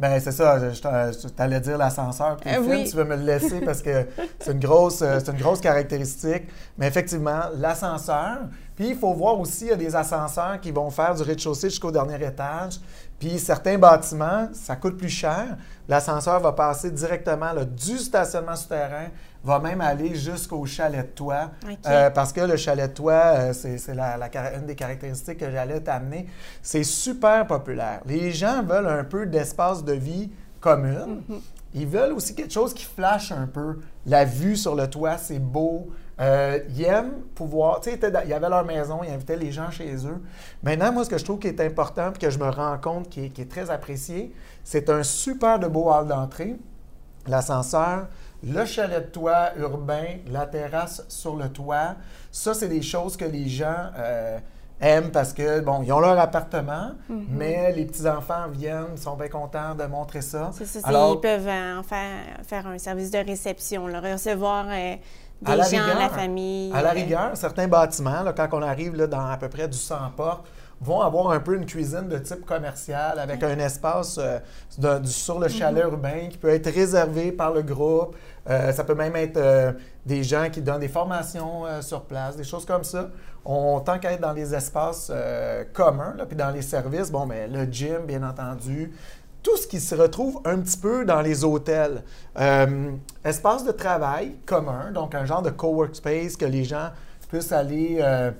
Ben 0.00 0.18
c'est 0.18 0.32
ça, 0.32 0.58
je, 0.58 0.74
je 0.74 1.28
t'allais 1.28 1.60
dire 1.60 1.78
l'ascenseur, 1.78 2.36
puis 2.36 2.50
Euh, 2.50 2.56
le 2.58 2.62
film, 2.64 2.74
oui. 2.76 2.90
tu 2.90 2.96
veux 2.96 3.04
me 3.04 3.14
le 3.16 3.22
laisser 3.22 3.60
parce 3.60 3.80
que 3.80 4.06
c'est 4.40 4.50
une 4.52 4.58
grosse, 4.58 5.02
euh, 5.02 5.20
c'est 5.24 5.30
une 5.32 5.38
grosse 5.38 5.60
caractéristique. 5.60 6.44
Mais 6.78 6.88
effectivement, 6.88 7.42
l'ascenseur. 7.56 8.38
Puis 8.76 8.88
il 8.88 8.96
faut 8.96 9.12
voir 9.14 9.38
aussi, 9.38 9.66
il 9.66 9.68
y 9.68 9.72
a 9.72 9.76
des 9.76 9.94
ascenseurs 9.94 10.60
qui 10.60 10.70
vont 10.72 10.90
faire 10.90 11.14
du 11.14 11.22
rez-de-chaussée 11.22 11.70
jusqu'au 11.70 11.90
dernier 11.92 12.16
étage. 12.26 12.80
Puis 13.20 13.38
certains 13.38 13.78
bâtiments, 13.78 14.48
ça 14.52 14.74
coûte 14.76 14.96
plus 14.98 15.08
cher. 15.08 15.56
L'ascenseur 15.88 16.40
va 16.40 16.52
passer 16.52 16.90
directement 16.90 17.52
là, 17.52 17.64
du 17.64 17.98
stationnement 17.98 18.56
souterrain, 18.56 19.06
va 19.44 19.60
même 19.60 19.80
aller 19.80 20.14
jusqu'au 20.16 20.64
chalet 20.66 21.02
de 21.06 21.12
toit. 21.14 21.50
Euh, 21.86 22.10
parce 22.10 22.32
que 22.32 22.40
le 22.40 22.56
chalet 22.56 22.90
de 22.90 22.94
toit, 22.94 23.12
euh, 23.12 23.52
c'est 23.52 23.94
la- 23.94 24.16
la 24.16 24.28
une 24.56 24.66
des 24.66 24.74
caractéristiques 24.74 25.38
que 25.38 25.50
j'allais 25.50 25.80
t'amener. 25.80 26.26
C'est 26.62 26.82
super 26.84 27.46
populaire. 27.46 28.00
Les 28.06 28.32
gens 28.32 28.62
veulent 28.64 28.88
un 28.88 29.04
peu 29.04 29.26
d'espace 29.26 29.84
de 29.84 29.92
vie 29.92 30.30
commune. 30.60 31.22
Ils 31.74 31.86
veulent 31.86 32.12
aussi 32.12 32.34
quelque 32.34 32.52
chose 32.52 32.72
qui 32.74 32.84
flash 32.84 33.30
un 33.32 33.46
peu. 33.46 33.78
La 34.06 34.24
vue 34.24 34.56
sur 34.56 34.74
le 34.74 34.88
toit, 34.88 35.18
c'est 35.18 35.38
beau. 35.38 35.88
Euh, 36.20 36.60
ils 36.68 36.84
aiment 36.84 37.22
pouvoir. 37.34 37.80
Tu 37.80 37.90
sais, 37.90 37.98
ils 38.26 38.32
avaient 38.32 38.48
leur 38.48 38.64
maison, 38.64 39.00
ils 39.02 39.10
invitaient 39.10 39.36
les 39.36 39.50
gens 39.50 39.70
chez 39.70 39.94
eux. 40.06 40.22
Maintenant, 40.62 40.92
moi, 40.92 41.04
ce 41.04 41.10
que 41.10 41.18
je 41.18 41.24
trouve 41.24 41.38
qui 41.38 41.48
est 41.48 41.60
important 41.60 42.12
et 42.14 42.18
que 42.18 42.30
je 42.30 42.38
me 42.38 42.48
rends 42.48 42.78
compte 42.78 43.08
qui 43.08 43.26
est, 43.26 43.28
qui 43.30 43.42
est 43.42 43.50
très 43.50 43.70
apprécié, 43.70 44.32
c'est 44.62 44.90
un 44.90 45.02
super 45.02 45.58
de 45.58 45.66
beau 45.66 45.90
hall 45.90 46.06
d'entrée, 46.06 46.56
l'ascenseur, 47.26 48.06
le 48.46 48.64
chalet 48.64 49.06
de 49.06 49.10
toit 49.10 49.56
urbain, 49.56 50.18
la 50.30 50.46
terrasse 50.46 51.04
sur 51.08 51.34
le 51.36 51.48
toit. 51.48 51.96
Ça, 52.30 52.54
c'est 52.54 52.68
des 52.68 52.82
choses 52.82 53.16
que 53.16 53.24
les 53.24 53.48
gens 53.48 53.90
euh, 53.98 54.38
aiment 54.80 55.10
parce 55.10 55.32
que, 55.32 55.60
bon, 55.60 55.82
ils 55.82 55.92
ont 55.92 56.00
leur 56.00 56.18
appartement, 56.18 56.92
mais 57.08 57.72
les 57.72 57.86
petits-enfants 57.86 58.48
viennent, 58.50 58.96
sont 58.96 59.16
bien 59.16 59.28
contents 59.28 59.74
de 59.74 59.84
montrer 59.84 60.20
ça. 60.20 60.50
C'est 60.52 60.66
ça, 60.66 60.80
Alors, 60.84 61.14
ils 61.14 61.20
peuvent 61.20 61.48
euh, 61.48 61.78
en 61.78 61.82
faire, 61.82 62.10
faire 62.42 62.66
un 62.66 62.78
service 62.78 63.10
de 63.10 63.18
réception, 63.18 63.86
là, 63.86 64.00
recevoir 64.00 64.66
euh, 64.68 64.96
des 65.44 65.52
À 65.52 65.56
la 65.56 65.64
gens, 65.64 65.70
rigueur. 65.70 65.98
la 65.98 66.08
famille. 66.08 66.72
À 66.74 66.82
la 66.82 66.90
euh, 66.90 66.92
rigueur, 66.92 67.30
certains 67.34 67.68
bâtiments, 67.68 68.22
là, 68.22 68.32
quand 68.32 68.48
on 68.52 68.62
arrive 68.62 68.96
là, 68.96 69.06
dans 69.06 69.26
à 69.26 69.36
peu 69.36 69.48
près 69.48 69.68
du 69.68 69.76
100 69.78 69.96
portes, 70.16 70.46
vont 70.80 71.00
avoir 71.00 71.30
un 71.30 71.40
peu 71.40 71.54
une 71.54 71.64
cuisine 71.66 72.08
de 72.08 72.18
type 72.18 72.44
commercial 72.44 73.18
avec 73.18 73.42
un 73.42 73.58
espace 73.58 74.18
euh, 74.18 74.38
de- 74.76 74.98
du- 74.98 75.10
sur 75.12 75.38
le 75.38 75.48
chalet 75.48 75.84
urbain 75.84 76.28
qui 76.28 76.36
peut 76.36 76.48
être 76.50 76.68
réservé 76.70 77.30
par 77.32 77.52
le 77.52 77.62
groupe. 77.62 78.16
Euh, 78.50 78.72
ça 78.72 78.84
peut 78.84 78.94
même 78.96 79.16
être 79.16 79.36
euh, 79.38 79.72
des 80.04 80.22
gens 80.24 80.50
qui 80.50 80.60
donnent 80.60 80.80
des 80.80 80.88
formations 80.88 81.62
sur 81.80 82.02
place, 82.02 82.36
des 82.36 82.44
choses 82.44 82.66
comme 82.66 82.84
ça. 82.84 83.08
On 83.46 83.80
tant 83.80 83.98
qu'à 83.98 84.12
être 84.12 84.20
dans 84.20 84.32
les 84.32 84.54
espaces 84.54 85.10
communs, 85.72 86.14
là, 86.16 86.26
puis 86.26 86.36
dans 86.36 86.50
les 86.50 86.62
services, 86.62 87.10
bon, 87.10 87.24
mais 87.26 87.46
le 87.46 87.64
gym, 87.70 88.04
bien 88.06 88.22
entendu, 88.22 88.92
tout 89.44 89.56
ce 89.58 89.66
qui 89.68 89.78
se 89.78 89.94
retrouve 89.94 90.40
un 90.46 90.58
petit 90.58 90.78
peu 90.78 91.04
dans 91.04 91.20
les 91.20 91.44
hôtels. 91.44 92.02
Euh, 92.40 92.90
espace 93.24 93.64
de 93.64 93.70
travail 93.72 94.34
commun, 94.46 94.90
donc 94.90 95.14
un 95.14 95.26
genre 95.26 95.42
de 95.42 95.50
cowork 95.50 95.94
space 95.94 96.36
que 96.36 96.46
les 96.46 96.64
gens 96.64 96.88
puissent 97.28 97.52
aller 97.52 97.98
euh, 98.00 98.32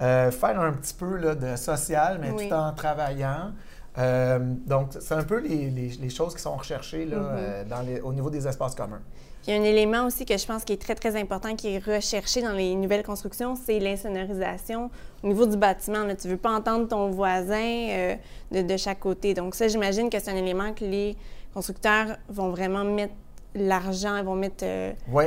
euh, 0.00 0.30
faire 0.30 0.58
un 0.58 0.72
petit 0.72 0.94
peu 0.94 1.16
là, 1.18 1.34
de 1.34 1.54
social, 1.54 2.18
mais 2.20 2.30
Oui. 2.30 2.48
tout 2.48 2.54
en 2.54 2.72
travaillant. 2.72 3.52
Euh, 3.98 4.38
donc, 4.66 4.90
c'est 5.00 5.14
un 5.14 5.24
peu 5.24 5.38
les, 5.38 5.70
les- 5.70 5.88
les 6.00 6.10
choses 6.10 6.34
qui 6.34 6.40
sont 6.42 6.54
recherchées 6.56 7.04
là, 7.04 7.16
Mhm. 7.16 7.26
euh, 7.32 7.64
dans 7.64 7.80
les- 7.82 8.00
au 8.00 8.12
niveau 8.12 8.30
des 8.30 8.46
espaces 8.46 8.74
communs. 8.74 9.00
Il 9.46 9.54
y 9.54 9.56
a 9.56 9.60
un 9.60 9.64
élément 9.64 10.04
aussi 10.06 10.24
que 10.26 10.36
je 10.36 10.46
pense 10.46 10.62
qui 10.64 10.74
est 10.74 10.80
très, 10.80 10.94
très 10.94 11.16
important, 11.18 11.56
qui 11.56 11.74
est 11.74 11.78
recherché 11.84 12.42
dans 12.42 12.52
les 12.52 12.74
nouvelles 12.74 13.02
constructions, 13.02 13.54
c'est 13.56 13.78
l'insonorisation 13.78 14.90
au 15.22 15.28
niveau 15.28 15.46
du 15.46 15.56
bâtiment. 15.56 16.04
Là, 16.04 16.14
tu 16.14 16.26
ne 16.26 16.32
veux 16.32 16.38
pas 16.38 16.50
entendre 16.52 16.86
ton 16.86 17.10
voisin 17.10 17.56
euh, 17.90 18.14
de, 18.52 18.62
de 18.62 18.76
chaque 18.76 19.00
côté. 19.00 19.34
Donc 19.34 19.54
ça, 19.54 19.66
j'imagine 19.68 20.10
que 20.10 20.18
c'est 20.20 20.30
un 20.30 20.36
élément 20.36 20.72
que 20.74 20.84
les 20.84 21.16
constructeurs 21.54 22.16
vont 22.28 22.50
vraiment 22.50 22.84
mettre 22.84 23.14
l'argent, 23.54 24.16
ils 24.16 24.24
vont 24.24 24.34
mettre... 24.36 24.64
Oui, 25.10 25.24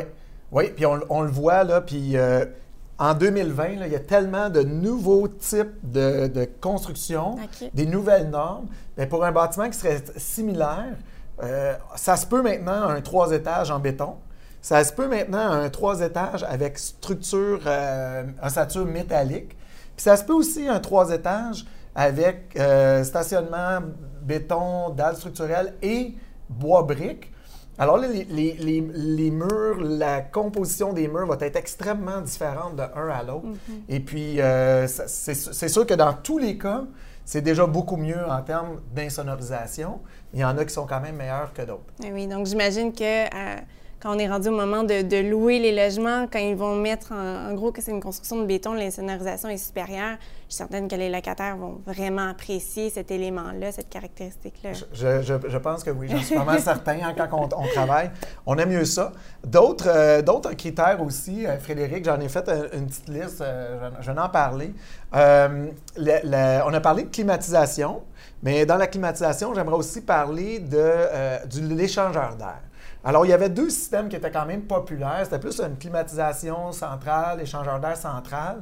oui, 0.52 0.66
puis 0.76 0.86
on, 0.86 1.00
on 1.10 1.22
le 1.22 1.32
voit, 1.32 1.64
là, 1.64 1.82
puis 1.82 2.16
en 3.02 3.16
2020, 3.16 3.80
là, 3.80 3.88
il 3.88 3.94
y 3.94 3.96
a 3.96 4.00
tellement 4.00 4.52
de 4.52 4.62
nouveaux 4.62 5.28
types 5.28 5.74
de, 5.82 6.28
de 6.28 6.48
construction, 6.62 7.36
des 7.74 7.88
nouvelles 7.88 8.30
normes. 8.30 8.68
Mais 8.96 9.08
pour 9.08 9.26
un 9.26 9.32
bâtiment 9.32 9.68
qui 9.72 9.78
serait 9.80 10.04
similaire, 10.18 10.94
euh, 11.42 11.74
ça 11.96 12.16
se 12.16 12.28
peut 12.28 12.44
maintenant 12.44 12.90
un 12.90 13.02
trois 13.02 13.32
étages 13.32 13.72
en 13.72 13.80
béton. 13.80 14.18
Ça 14.62 14.84
se 14.84 14.94
peut 14.94 15.08
maintenant 15.08 15.50
un 15.50 15.68
trois 15.72 16.02
étages 16.02 16.44
avec 16.44 16.78
structure, 16.78 17.62
euh, 17.66 18.24
ossature 18.44 18.86
métallique. 18.86 19.58
Puis 19.96 20.04
ça 20.04 20.16
se 20.16 20.24
peut 20.24 20.34
aussi 20.34 20.68
un 20.68 20.80
trois 20.80 21.10
étages 21.10 21.66
avec 21.96 22.56
euh, 22.56 23.04
stationnement, 23.04 23.80
béton, 24.22 24.92
dalles 24.92 25.16
structurelles 25.16 25.74
et 25.82 26.14
bois 26.48 26.84
briques. 26.84 27.32
Alors 27.82 27.98
là, 27.98 28.08
les, 28.08 28.26
les- 28.26 28.54
les- 28.60 28.88
les 28.94 29.32
murs, 29.32 29.78
la 29.82 30.22
composition 30.22 30.94
des 30.94 31.08
murs 31.08 31.26
va 31.26 31.36
être 31.44 31.56
extrêmement 31.56 32.22
différente 32.22 32.76
de 32.76 32.84
un 32.84 33.08
à 33.10 33.24
l'autre. 33.24 33.48
Et 33.90 34.00
puis, 34.00 34.40
euh, 34.40 34.86
c'est 34.88 35.68
sûr 35.68 35.88
que 35.88 35.96
dans 35.96 36.14
tous 36.14 36.38
les 36.38 36.60
cas, 36.60 36.84
c'est 37.26 37.42
déjà 37.42 37.66
beaucoup 37.66 37.98
mieux 37.98 38.24
en 38.30 38.42
termes 38.44 38.82
d'insonorisation. 38.94 40.00
Il 40.32 40.42
y 40.42 40.46
en 40.46 40.56
a 40.60 40.64
qui 40.64 40.74
sont 40.76 40.86
quand 40.86 41.00
même 41.02 41.16
meilleurs 41.16 41.52
que 41.54 41.64
d'autres. 41.64 41.82
Eh 42.04 42.12
Oui, 42.12 42.28
donc 42.28 42.46
j'imagine 42.46 42.94
que 42.94 43.04
euh, 43.04 43.56
quand 44.02 44.16
on 44.16 44.20
est 44.20 44.28
rendu 44.28 44.48
au 44.48 44.56
moment 44.56 44.84
de, 44.84 45.30
louer 45.30 45.60
les 45.60 45.72
logements, 45.72 46.26
quand 46.32 46.40
ils 46.40 46.56
vont 46.56 46.76
mettre 46.76 47.12
en, 47.12 47.54
gros 47.54 47.72
que 47.72 47.82
c'est 47.82 47.92
une 47.92 48.02
construction 48.02 48.42
de 48.42 48.46
béton, 48.46 48.74
l'insonorisation 48.74 49.50
est 49.50 49.58
supérieure, 49.58 50.18
je 50.50 50.56
suis 50.56 50.58
certaine 50.58 50.88
que 50.88 50.96
les 50.96 51.10
locataires 51.10 51.56
vont 51.56 51.82
vraiment 51.86 52.30
apprécier 52.30 52.90
cet 52.90 53.12
élément-là, 53.12 53.72
cette 53.72 53.90
caractéristique-là. 53.90 54.72
Je, 54.74 55.58
pense 55.58 55.84
que 55.84 55.92
oui, 55.92 56.08
j'en 56.10 56.20
suis 56.20 56.36
mal 56.36 56.60
certain 56.60 56.98
hein, 57.04 57.14
quand 57.16 57.54
on, 57.56 57.68
travaille. 57.68 58.10
On 58.48 58.58
aime 58.58 58.72
mieux 58.72 58.86
ça. 58.86 59.12
D'autres 59.46 59.88
euh, 59.88 60.54
critères 60.58 61.02
aussi, 61.02 61.46
euh, 61.46 61.58
Frédéric, 61.60 62.04
j'en 62.04 62.20
ai 62.20 62.28
fait 62.28 62.48
euh, 62.50 62.70
une 62.74 62.88
petite 62.88 63.10
liste, 63.10 63.44
je, 64.02 64.12
vais 64.12 64.20
en 64.20 64.30
parler. 64.30 64.74
Le- 65.14 65.72
le- 65.98 66.62
on 66.66 66.74
a 66.74 66.80
parlé 66.80 67.04
de 67.04 67.10
climatisation, 67.10 68.02
mais 68.42 68.66
dans 68.66 68.78
la 68.78 68.88
climatisation, 68.88 69.54
j'aimerais 69.54 69.78
aussi 69.78 70.02
parler 70.02 70.60
de, 70.60 71.76
l'échangeur 71.76 72.36
d'air. 72.36 72.62
Alors, 73.04 73.26
il 73.26 73.30
y 73.30 73.34
avait 73.34 73.50
deux 73.50 73.70
systèmes 73.70 74.10
qui 74.10 74.16
étaient 74.16 74.30
quand 74.32 74.46
même 74.46 74.62
populaires. 74.64 75.22
C'était 75.24 75.40
plus 75.40 75.60
une 75.60 75.78
climatisation 75.78 76.72
centrale, 76.72 77.42
échangeur 77.42 77.80
d'air 77.80 77.98
central. 77.98 78.62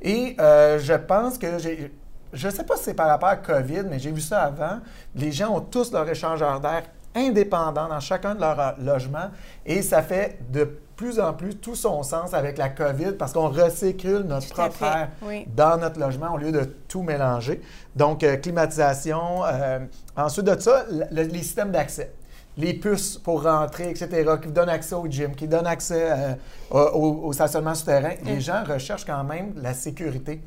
Et 0.00 0.36
euh, 0.40 0.78
je 0.78 0.94
pense 0.94 1.38
que 1.38 1.58
j'ai. 1.58 1.92
Je 2.32 2.46
ne 2.46 2.52
sais 2.52 2.62
pas 2.64 2.76
si 2.76 2.84
c'est 2.84 2.94
par 2.94 3.08
rapport 3.08 3.30
à 3.30 3.36
COVID, 3.36 3.82
mais 3.90 3.98
j'ai 3.98 4.12
vu 4.12 4.20
ça 4.20 4.42
avant. 4.42 4.78
Les 5.16 5.32
gens 5.32 5.56
ont 5.56 5.60
tous 5.60 5.90
leur 5.92 6.08
échangeur 6.08 6.60
d'air 6.60 6.84
indépendant 7.12 7.88
dans 7.88 7.98
chacun 7.98 8.36
de 8.36 8.40
leurs 8.40 8.60
euh, 8.60 8.70
logements 8.78 9.30
et 9.66 9.82
ça 9.82 10.00
fait 10.00 10.38
de 10.52 10.62
plus 10.94 11.18
en 11.18 11.32
plus 11.32 11.56
tout 11.56 11.74
son 11.74 12.04
sens 12.04 12.32
avec 12.34 12.56
la 12.56 12.68
COVID 12.68 13.14
parce 13.18 13.32
qu'on 13.32 13.48
recycle 13.48 14.22
notre 14.22 14.46
Tout 14.46 14.54
propre 14.54 14.84
air 14.84 15.08
oui. 15.22 15.44
dans 15.56 15.76
notre 15.76 15.98
logement 15.98 16.34
au 16.34 16.36
lieu 16.36 16.52
de 16.52 16.62
tout 16.86 17.02
mélanger. 17.02 17.60
Donc, 17.96 18.22
euh, 18.22 18.36
climatisation. 18.36 19.44
euh, 19.44 19.80
ensuite 20.16 20.46
de 20.46 20.60
ça, 20.60 20.84
le- 20.88 21.06
le- 21.10 21.22
les 21.28 21.42
systèmes 21.42 21.72
d'accès. 21.72 22.12
Les 22.56 22.74
puces 22.74 23.16
pour 23.16 23.42
rentrer, 23.44 23.90
etc., 23.90 24.08
qui 24.40 24.48
vous 24.48 24.52
donnent 24.52 24.68
accès 24.68 24.94
au 24.94 25.06
gym, 25.06 25.34
qui 25.34 25.46
donnent 25.48 25.66
accès 25.66 26.10
euh, 26.10 26.34
au, 26.70 27.20
au 27.24 27.32
stationnement 27.32 27.74
souterrain. 27.74 28.14
Les 28.24 28.36
Mm. 28.36 28.40
gens 28.40 28.64
recherchent 28.64 29.06
quand 29.06 29.24
même 29.24 29.52
la 29.62 29.72
sécurité 29.74 30.40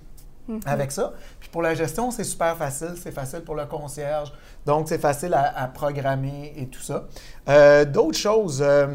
Mhm. 0.45 0.59
avec 0.65 0.91
ça. 0.91 1.13
Puis 1.39 1.47
pour 1.49 1.61
la 1.61 1.73
gestion, 1.73 2.11
c'est 2.11 2.25
super 2.25 2.57
facile. 2.57 2.95
C'est 3.01 3.13
facile 3.13 3.39
pour 3.41 3.55
le 3.55 3.65
concierge. 3.65 4.33
Donc, 4.65 4.89
c'est 4.89 4.97
facile 4.97 5.33
à, 5.33 5.57
à 5.57 5.67
programmer 5.67 6.53
et 6.57 6.67
tout 6.67 6.81
ça. 6.81 7.05
Euh, 7.47 7.85
D'autres 7.85 8.17
choses, 8.17 8.61
euh, 8.61 8.87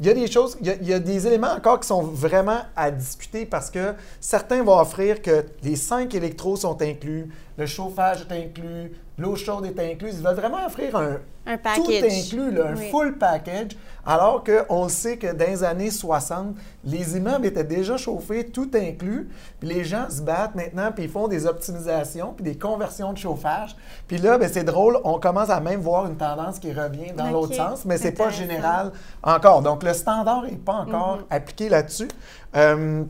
il 0.00 0.06
y 0.06 0.10
a 0.10 0.14
des 0.14 0.26
choses, 0.28 0.56
il 0.60 0.66
y 0.66 0.70
a, 0.70 0.74
il 0.74 0.88
y 0.88 0.92
a 0.92 0.98
des 0.98 1.24
éléments 1.28 1.52
encore 1.52 1.78
qui 1.78 1.86
sont 1.86 2.02
vraiment 2.02 2.58
à 2.74 2.90
discuter 2.90 3.46
parce 3.46 3.70
que 3.70 3.94
certains 4.20 4.64
vont 4.64 4.80
offrir 4.80 5.22
que 5.22 5.44
les 5.62 5.76
cinq 5.76 6.12
électros 6.16 6.56
sont 6.56 6.82
inclus, 6.82 7.30
le 7.56 7.66
chauffage 7.66 8.26
est 8.28 8.34
inclus, 8.44 8.90
l'eau 9.18 9.34
chaude 9.36 9.64
est 9.66 9.92
incluse. 9.92 10.16
Ils 10.18 10.24
veulent 10.24 10.34
vraiment 10.34 10.66
offrir 10.66 10.94
un, 10.96 11.18
Un 11.46 11.56
tout 11.56 11.90
inclus, 11.90 12.50
là, 12.50 12.68
un 12.70 12.76
Oui. 12.76 12.90
full 12.90 13.18
package, 13.18 13.72
alors 14.04 14.42
qu'on 14.44 14.88
sait 14.88 15.16
que 15.16 15.32
dans 15.32 15.46
les 15.46 15.62
années 15.64 15.90
60, 15.90 16.56
les 16.84 17.16
immeubles 17.16 17.46
étaient 17.46 17.64
déjà 17.64 17.96
chauffés, 17.96 18.46
tout 18.46 18.70
inclus, 18.74 19.28
puis 19.60 19.68
les 19.68 19.84
gens 19.84 20.10
se 20.10 20.20
battent 20.22 20.54
maintenant, 20.54 20.90
puis 20.92 21.04
ils 21.04 21.10
font 21.10 21.28
des 21.28 21.46
optimisations, 21.46 22.32
puis 22.34 22.44
des 22.44 22.58
conversions 22.58 23.12
de 23.12 23.18
chauffage. 23.18 23.76
Puis 24.08 24.18
là, 24.18 24.38
ben, 24.38 24.50
c'est 24.52 24.64
drôle, 24.64 24.98
on 25.04 25.18
commence 25.18 25.50
à 25.50 25.60
même 25.60 25.80
voir 25.80 26.06
une 26.06 26.16
tendance 26.16 26.58
qui 26.58 26.72
revient 26.72 27.12
dans 27.16 27.30
l'autre 27.30 27.54
sens, 27.54 27.84
mais 27.84 27.98
c'est 27.98 28.12
pas 28.12 28.30
général 28.30 28.92
encore. 29.22 29.62
Donc, 29.62 29.82
le 29.82 29.94
standard 29.94 30.42
n'est 30.42 30.56
pas 30.56 30.74
encore 30.74 31.20
appliqué 31.30 31.68
là-dessus. 31.68 32.08
Euh, 32.56 33.04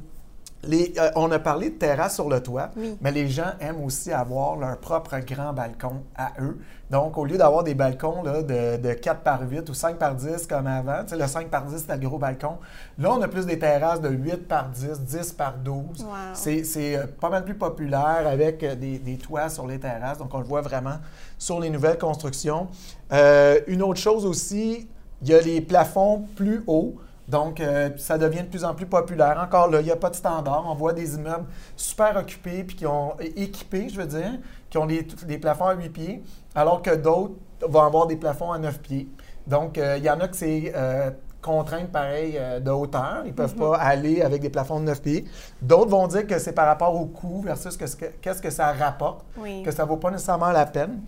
les- 0.66 0.92
euh, 0.98 1.10
on 1.16 1.30
a 1.32 1.38
parlé 1.38 1.70
de 1.70 1.74
terrasse 1.76 2.14
sur 2.14 2.28
le 2.28 2.42
toit, 2.42 2.70
Oui. 2.76 2.96
mais 3.00 3.12
les 3.12 3.28
gens 3.28 3.52
aiment 3.60 3.82
aussi 3.84 4.12
avoir 4.12 4.56
leur 4.56 4.78
propre 4.78 5.16
grand 5.20 5.52
balcon 5.52 6.02
à 6.16 6.32
eux. 6.40 6.58
Donc, 6.90 7.18
au 7.18 7.24
lieu 7.24 7.36
d'avoir 7.36 7.64
des 7.64 7.74
balcons 7.74 8.22
là, 8.22 8.42
de, 8.42 8.76
de 8.76 8.92
4 8.92 9.20
par 9.22 9.40
8 9.48 9.68
ou 9.68 9.74
5 9.74 9.96
par 9.96 10.14
10 10.14 10.46
comme 10.46 10.68
avant, 10.68 11.02
tu 11.02 11.10
sais, 11.10 11.16
le 11.16 11.26
5 11.26 11.48
par 11.48 11.64
10 11.64 11.78
c'était 11.78 11.96
le 11.96 12.08
gros 12.08 12.18
balcon. 12.18 12.58
Là, 12.98 13.12
on 13.12 13.20
a 13.22 13.26
plus 13.28 13.44
des 13.44 13.58
terrasses 13.58 14.00
de 14.00 14.08
8 14.08 14.46
par 14.46 14.68
10, 14.68 15.00
10 15.00 15.32
par 15.32 15.54
12. 15.56 16.04
Wow. 16.04 16.12
C'est 16.34 16.62
euh, 16.96 17.06
pas 17.20 17.28
mal 17.28 17.44
plus 17.44 17.56
populaire 17.56 18.22
avec 18.26 18.62
euh, 18.62 18.76
des, 18.76 18.98
des 19.00 19.16
toits 19.16 19.48
sur 19.48 19.66
les 19.66 19.80
terrasses. 19.80 20.18
Donc, 20.18 20.32
on 20.32 20.38
le 20.38 20.44
voit 20.46 20.60
vraiment 20.60 20.98
sur 21.38 21.58
les 21.58 21.70
nouvelles 21.70 21.98
constructions. 21.98 22.68
Euh, 23.12 23.58
une 23.66 23.82
autre 23.82 23.98
chose 24.00 24.24
aussi, 24.24 24.88
il 25.22 25.28
y 25.28 25.34
a 25.34 25.40
les 25.40 25.60
plafonds 25.60 26.24
plus 26.36 26.62
hauts. 26.68 26.94
Donc, 27.28 27.60
euh, 27.60 27.90
ça 27.96 28.18
devient 28.18 28.42
de 28.42 28.48
plus 28.48 28.64
en 28.64 28.74
plus 28.74 28.86
populaire. 28.86 29.40
Encore 29.42 29.68
là, 29.68 29.80
il 29.80 29.84
n'y 29.84 29.90
a 29.90 29.96
pas 29.96 30.10
de 30.10 30.14
standard. 30.14 30.64
On 30.68 30.74
voit 30.74 30.92
des 30.92 31.16
immeubles 31.16 31.46
super 31.76 32.16
occupés, 32.16 32.62
puis 32.64 32.76
qui 32.76 32.86
ont 32.86 33.16
équipés, 33.18 33.88
je 33.88 34.00
veux 34.00 34.06
dire, 34.06 34.38
qui 34.70 34.78
ont 34.78 34.86
des, 34.86 35.02
des 35.02 35.38
plafonds 35.38 35.66
à 35.66 35.74
8 35.74 35.88
pieds, 35.88 36.22
alors 36.54 36.82
que 36.82 36.94
d'autres 36.94 37.34
vont 37.66 37.82
avoir 37.82 38.06
des 38.06 38.16
plafonds 38.16 38.52
à 38.52 38.58
9 38.58 38.78
pieds. 38.80 39.08
Donc, 39.46 39.76
euh, 39.78 39.96
il 39.98 40.04
y 40.04 40.10
en 40.10 40.20
a 40.20 40.28
que 40.28 40.36
c'est 40.36 40.72
euh, 40.76 41.10
contrainte 41.42 41.90
pareil 41.90 42.36
euh, 42.38 42.60
de 42.60 42.70
hauteur. 42.70 43.22
Ils 43.24 43.28
ne 43.30 43.34
peuvent 43.34 43.54
pas 43.56 43.76
aller 43.76 44.22
avec 44.22 44.40
des 44.42 44.50
plafonds 44.50 44.78
de 44.80 44.84
9 44.84 45.02
pieds. 45.02 45.24
D'autres 45.60 45.90
vont 45.90 46.06
dire 46.06 46.26
que 46.28 46.38
c'est 46.38 46.52
par 46.52 46.66
rapport 46.66 46.94
au 46.94 47.06
coût 47.06 47.42
versus 47.42 47.76
que 47.76 47.86
ce 47.88 47.96
que- 47.96 48.12
qu'est-ce 48.20 48.42
que 48.42 48.50
ça 48.50 48.72
rapporte, 48.72 49.24
Oui. 49.38 49.62
que 49.64 49.72
ça 49.72 49.82
ne 49.84 49.88
vaut 49.88 49.96
pas 49.96 50.10
nécessairement 50.12 50.50
la 50.52 50.66
peine. 50.66 51.00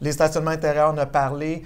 Les 0.00 0.12
stationnements 0.12 0.50
intérieurs, 0.50 0.92
on 0.94 0.98
a 0.98 1.06
parlé. 1.06 1.62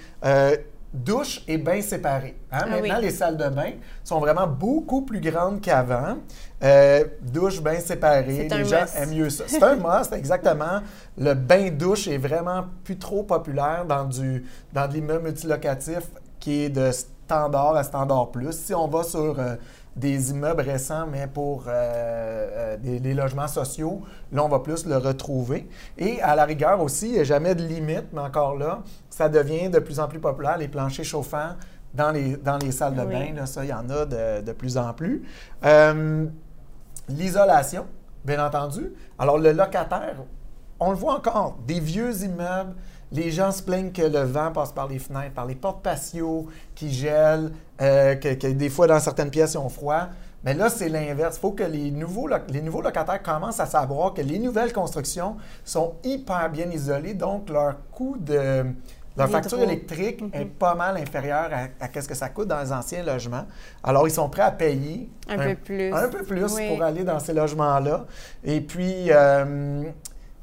Douche 0.93 1.43
et 1.47 1.57
bain 1.57 1.81
séparés. 1.83 2.37
Hein? 2.51 2.59
Ah 2.63 2.67
Maintenant, 2.67 2.97
oui. 2.97 3.03
les 3.03 3.11
salles 3.11 3.37
de 3.37 3.49
bain 3.49 3.73
sont 4.03 4.19
vraiment 4.19 4.49
beaucoup 4.49 5.03
plus 5.03 5.21
grandes 5.21 5.61
qu'avant. 5.61 6.17
Euh, 6.65 7.05
douche, 7.23 7.61
bain 7.63 7.79
un 7.79 8.21
les 8.23 8.65
gens 8.65 8.81
must. 8.81 8.97
aiment 8.97 9.11
mieux 9.15 9.31
ça. 9.31 9.45
C'est 9.47 9.63
un 9.63 9.77
must, 9.99 10.13
exactement. 10.13 10.81
Le 11.17 11.35
bain-douche 11.35 12.09
est 12.09 12.19
vraiment 12.19 12.65
plus 12.83 12.99
trop 12.99 13.23
populaire 13.23 13.85
dans, 13.87 14.05
du, 14.05 14.45
dans 14.73 14.89
de 14.89 14.95
l'immeuble 14.95 15.25
multilocatif 15.27 16.11
qui 16.41 16.65
est 16.65 16.71
de 16.71 16.91
standard 16.91 17.77
à 17.77 17.85
standard 17.85 18.33
plus. 18.33 18.53
Si 18.53 18.75
on 18.75 18.89
va 18.89 19.05
sur 19.05 19.39
euh, 19.39 19.55
des 19.95 20.31
immeubles 20.31 20.63
récents, 20.63 21.07
mais 21.07 21.29
pour 21.29 21.65
euh, 21.69 22.77
des, 22.79 22.99
des 22.99 23.15
logements 23.15 23.49
sociaux, 23.49 24.03
là, 24.33 24.45
on 24.45 24.49
va 24.49 24.59
plus 24.59 24.87
le 24.87 24.97
retrouver. 24.97 25.69
Et 25.99 26.21
à 26.21 26.35
la 26.35 26.45
rigueur 26.47 26.81
aussi, 26.83 27.07
il 27.07 27.13
n'y 27.13 27.19
a 27.21 27.25
jamais 27.25 27.55
de 27.55 27.63
limite, 27.63 28.07
mais 28.13 28.21
encore 28.21 28.57
là, 28.57 28.83
ça 29.11 29.29
devient 29.29 29.69
de 29.69 29.79
plus 29.81 30.01
en 30.01 30.09
plus 30.09 30.21
populaire, 30.21 30.57
les 30.57 30.69
planchers 30.69 31.05
chauffants 31.05 31.57
dans 31.93 32.13
les, 32.13 32.37
dans 32.37 32.57
les 32.59 32.71
salles 32.73 32.95
de 32.95 33.03
Oui. 33.03 33.13
bain. 33.13 33.35
Là, 33.35 33.47
ça, 33.47 33.65
il 33.65 33.71
y 33.71 33.73
en 33.73 33.89
a 33.91 34.07
de, 34.07 34.41
de 34.43 34.53
plus 34.53 34.79
en 34.79 34.93
plus. 34.95 35.23
Euh, 35.65 36.27
L'isolation. 37.09 37.87
bien 38.25 38.45
entendu. 38.45 38.93
Alors, 39.19 39.39
le 39.39 39.53
locataire, 39.53 40.17
on 40.79 40.91
le 40.91 40.97
voit 40.97 41.15
encore, 41.17 41.59
des 41.67 41.81
vieux 41.81 42.23
immeubles, 42.23 42.75
les 43.13 43.31
gens 43.33 43.51
se 43.51 43.63
plaignent 43.63 43.91
que 43.91 44.03
le 44.03 44.21
vent 44.21 44.53
passe 44.53 44.73
par 44.73 44.87
les 44.87 44.99
fenêtres, 45.01 45.35
par 45.35 45.47
les 45.47 45.57
portes 45.57 45.83
patio 45.83 46.47
qui 46.77 46.93
gèlent, 46.93 47.51
euh, 47.81 48.15
que, 48.15 48.47
des 48.53 48.69
fois 48.69 48.87
dans 48.87 49.01
certaines 49.01 49.31
pièces 49.31 49.55
ils 49.55 49.59
ont 49.59 49.69
froid. 49.69 50.07
Mais 50.45 50.55
là, 50.55 50.71
c'est 50.71 50.89
l'inverse. 50.89 51.37
Il 51.37 51.41
faut 51.41 51.51
que 51.53 51.65
les 51.65 51.91
nouveaux, 51.91 52.29
les 52.49 52.63
nouveaux 52.63 52.81
locataires 52.81 53.23
commencent 53.23 53.61
à 53.61 53.67
savoir 53.67 54.15
que 54.15 54.23
les 54.23 54.39
nouvelles 54.39 54.73
constructions 54.73 55.37
sont 55.65 55.95
hyper 56.05 56.49
bien 56.51 56.71
isolées, 56.71 57.15
donc 57.15 57.51
leur 57.51 57.75
coût 57.91 58.17
de, 58.19 58.65
leur 59.17 59.29
facture 59.29 59.61
électrique 59.61 60.23
est 60.33 60.45
mhm. 60.45 60.51
pas 60.51 60.75
mal 60.75 60.97
inférieure 60.97 61.51
à, 61.81 62.01
ce 62.01 62.09
que 62.09 62.15
ça 62.15 62.29
coûte 62.29 62.49
dans 62.49 62.61
les 62.61 62.73
anciens 62.73 63.03
logements. 63.03 63.45
Alors, 63.83 64.07
ils 64.07 64.13
sont 64.13 64.29
prêts 64.29 64.43
à 64.43 64.53
payer 64.53 65.11
un, 65.29 65.37
peu 65.37 65.55
plus, 65.57 65.93
un 65.93 66.09
peu 66.09 66.23
plus 66.23 66.55
pour 66.69 66.83
aller 66.83 67.05
dans 67.05 67.19
ces 67.19 67.33
logements-là. 67.33 68.07
Et 68.45 68.61
puis, 68.61 69.11
euh, 69.11 69.83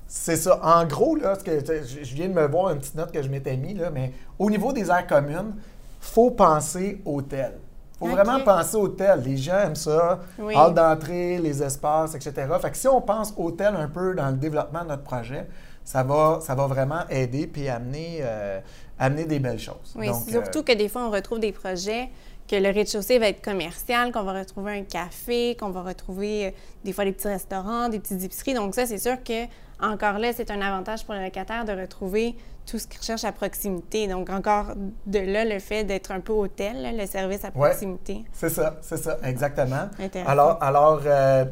c'est 0.07 0.35
ça. 0.35 0.59
En 0.63 0.85
gros, 0.85 1.15
là, 1.15 1.37
que, 1.37 1.51
je 1.61 2.15
viens 2.15 2.27
de 2.27 2.33
me 2.33 2.45
voir 2.47 2.71
une 2.71 2.79
petite 2.79 2.95
note 2.95 3.11
que 3.11 3.21
je 3.21 3.29
m'étais 3.29 3.57
mis, 3.57 3.73
là, 3.73 3.89
mais 3.89 4.11
au 4.37 4.49
niveau 4.49 4.73
des 4.73 4.89
aires 4.89 5.07
communes, 5.07 5.53
il 5.55 6.07
faut 6.13 6.31
penser 6.31 7.01
hôtel. 7.05 7.53
Il 7.99 8.09
faut 8.09 8.15
vraiment 8.15 8.39
penser 8.41 8.77
hôtel. 8.77 9.21
Les 9.25 9.37
gens 9.37 9.57
aiment 9.57 9.75
ça, 9.75 10.19
oui. 10.37 10.55
hall 10.55 10.73
d'entrée, 10.73 11.39
les 11.39 11.63
espaces, 11.63 12.13
etc. 12.13 12.47
Fait 12.61 12.69
que 12.69 12.77
si 12.77 12.87
on 12.87 13.01
pense 13.01 13.33
hôtel 13.35 13.75
un 13.75 13.87
peu 13.87 14.13
dans 14.13 14.29
le 14.29 14.37
développement 14.37 14.83
de 14.83 14.89
notre 14.89 15.03
projet, 15.03 15.47
ça 15.87 16.03
va, 16.03 16.39
ça 16.41 16.53
va 16.53 16.67
vraiment 16.67 17.07
aider 17.09 17.47
puis 17.47 17.69
amener, 17.69 18.19
euh, 18.19 18.59
amener 18.99 19.23
des 19.23 19.39
belles 19.39 19.57
choses. 19.57 19.95
Oui, 19.95 20.09
surtout 20.29 20.59
euh, 20.59 20.63
que 20.63 20.73
des 20.73 20.89
fois, 20.89 21.07
on 21.07 21.11
retrouve 21.11 21.39
des 21.39 21.53
projets 21.53 22.09
que 22.45 22.57
le 22.57 22.69
rez-de-chaussée 22.71 23.19
va 23.19 23.29
être 23.29 23.41
commercial, 23.41 24.11
qu'on 24.11 24.23
va 24.23 24.33
retrouver 24.33 24.79
un 24.79 24.83
café, 24.83 25.55
qu'on 25.57 25.69
va 25.69 25.83
retrouver 25.83 26.47
euh, 26.47 26.51
des 26.83 26.91
fois 26.91 27.05
des 27.05 27.13
petits 27.13 27.29
restaurants, 27.29 27.87
des 27.87 27.99
petites 27.99 28.21
épiceries. 28.21 28.53
Donc 28.53 28.75
ça, 28.75 28.85
c'est 28.85 28.97
sûr 28.97 29.23
que 29.23 29.45
encore 29.81 30.17
là, 30.19 30.33
c'est 30.33 30.51
un 30.51 30.59
avantage 30.59 31.05
pour 31.05 31.13
le 31.13 31.23
locataire 31.23 31.63
de 31.63 31.71
retrouver 31.71 32.35
tout 32.65 32.79
ce 32.79 32.85
qu'il 32.85 32.99
recherche 32.99 33.23
à 33.23 33.31
proximité. 33.31 34.07
Donc, 34.07 34.29
encore 34.29 34.73
de 35.05 35.19
là, 35.19 35.45
le 35.45 35.59
fait 35.59 35.85
d'être 35.85 36.11
un 36.11 36.19
peu 36.19 36.33
hôtel, 36.33 36.97
le 36.97 37.05
service 37.05 37.45
à 37.45 37.51
proximité. 37.51 38.25
c'est 38.33 38.49
ça, 38.49 38.75
c'est 38.81 38.97
ça, 38.97 39.19
exactement. 39.23 39.87
Alors, 40.25 40.61
alors 40.61 41.01
euh, 41.05 41.45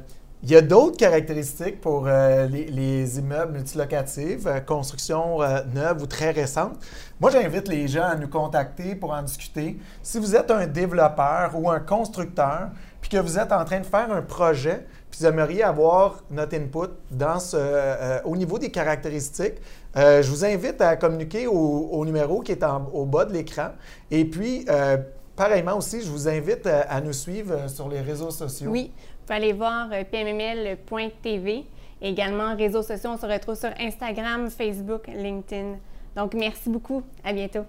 il 0.44 0.52
y 0.52 0.56
a 0.56 0.62
d'autres 0.62 0.98
caractéristiques 0.98 1.82
pour 1.82 2.06
euh, 2.08 2.46
les, 2.48 3.18
immeubles 3.20 3.54
multilocatifs, 3.54 4.46
euh, 4.46 4.60
construction 4.60 5.40
neuve 5.74 6.04
ou 6.04 6.06
très 6.06 6.32
récente. 6.32 6.74
Moi, 7.20 7.32
j'invite 7.32 7.68
les 7.68 7.88
gens 7.88 8.04
à 8.04 8.16
nous 8.16 8.28
contacter 8.28 8.96
pour 8.96 9.12
en 9.12 9.24
discuter. 9.24 9.78
Si 10.04 10.20
vous 10.20 10.36
êtes 10.36 10.52
un 10.52 10.68
développeur 10.68 11.52
ou 11.56 11.70
un 11.70 11.80
constructeur, 11.80 12.70
puis 13.08 13.20
que 13.20 13.24
vous 13.24 13.38
êtes 13.38 13.52
en 13.52 13.64
train 13.66 13.82
de 13.82 13.86
faire 13.86 14.12
un 14.12 14.24
projet, 14.24 14.84
puis 15.12 15.20
vous 15.20 15.28
aimeriez 15.28 15.62
avoir 15.62 16.24
notre 16.32 16.56
input 16.56 16.92
dans 17.12 17.40
ce, 17.40 17.56
euh, 17.56 18.20
au 18.26 18.36
niveau 18.36 18.58
des 18.58 18.72
caractéristiques, 18.72 19.62
euh, 19.96 20.24
je 20.24 20.32
vous 20.32 20.44
invite 20.44 20.82
à 20.82 20.96
communiquer 20.96 21.46
au, 21.46 22.04
numéro 22.04 22.42
qui 22.42 22.52
est 22.52 22.66
au 22.92 23.06
bas 23.06 23.26
de 23.26 23.34
l'écran. 23.34 23.70
Et 24.10 24.26
puis, 24.26 24.66
euh, 24.70 24.98
pareillement 25.36 25.78
aussi, 25.78 26.02
je 26.02 26.10
vous 26.10 26.28
invite 26.28 26.66
à, 26.66 27.00
nous 27.00 27.14
suivre 27.14 27.70
sur 27.70 27.88
les 27.90 28.02
réseaux 28.02 28.32
sociaux. 28.32 28.72
Oui, 28.72 28.92
vous 29.26 29.34
pouvez 29.34 29.44
aller 29.44 29.54
voir 29.54 29.90
pmml.tv. 30.12 31.66
Également, 32.00 32.56
réseaux 32.56 32.84
sociaux, 32.84 33.10
on 33.14 33.18
se 33.18 33.26
retrouve 33.26 33.56
sur 33.56 33.72
Instagram, 33.80 34.52
Facebook, 34.52 35.08
LinkedIn. 35.08 35.78
Donc, 36.16 36.36
merci 36.36 36.70
beaucoup. 36.70 37.02
À 37.24 37.34
bientôt. 37.34 37.66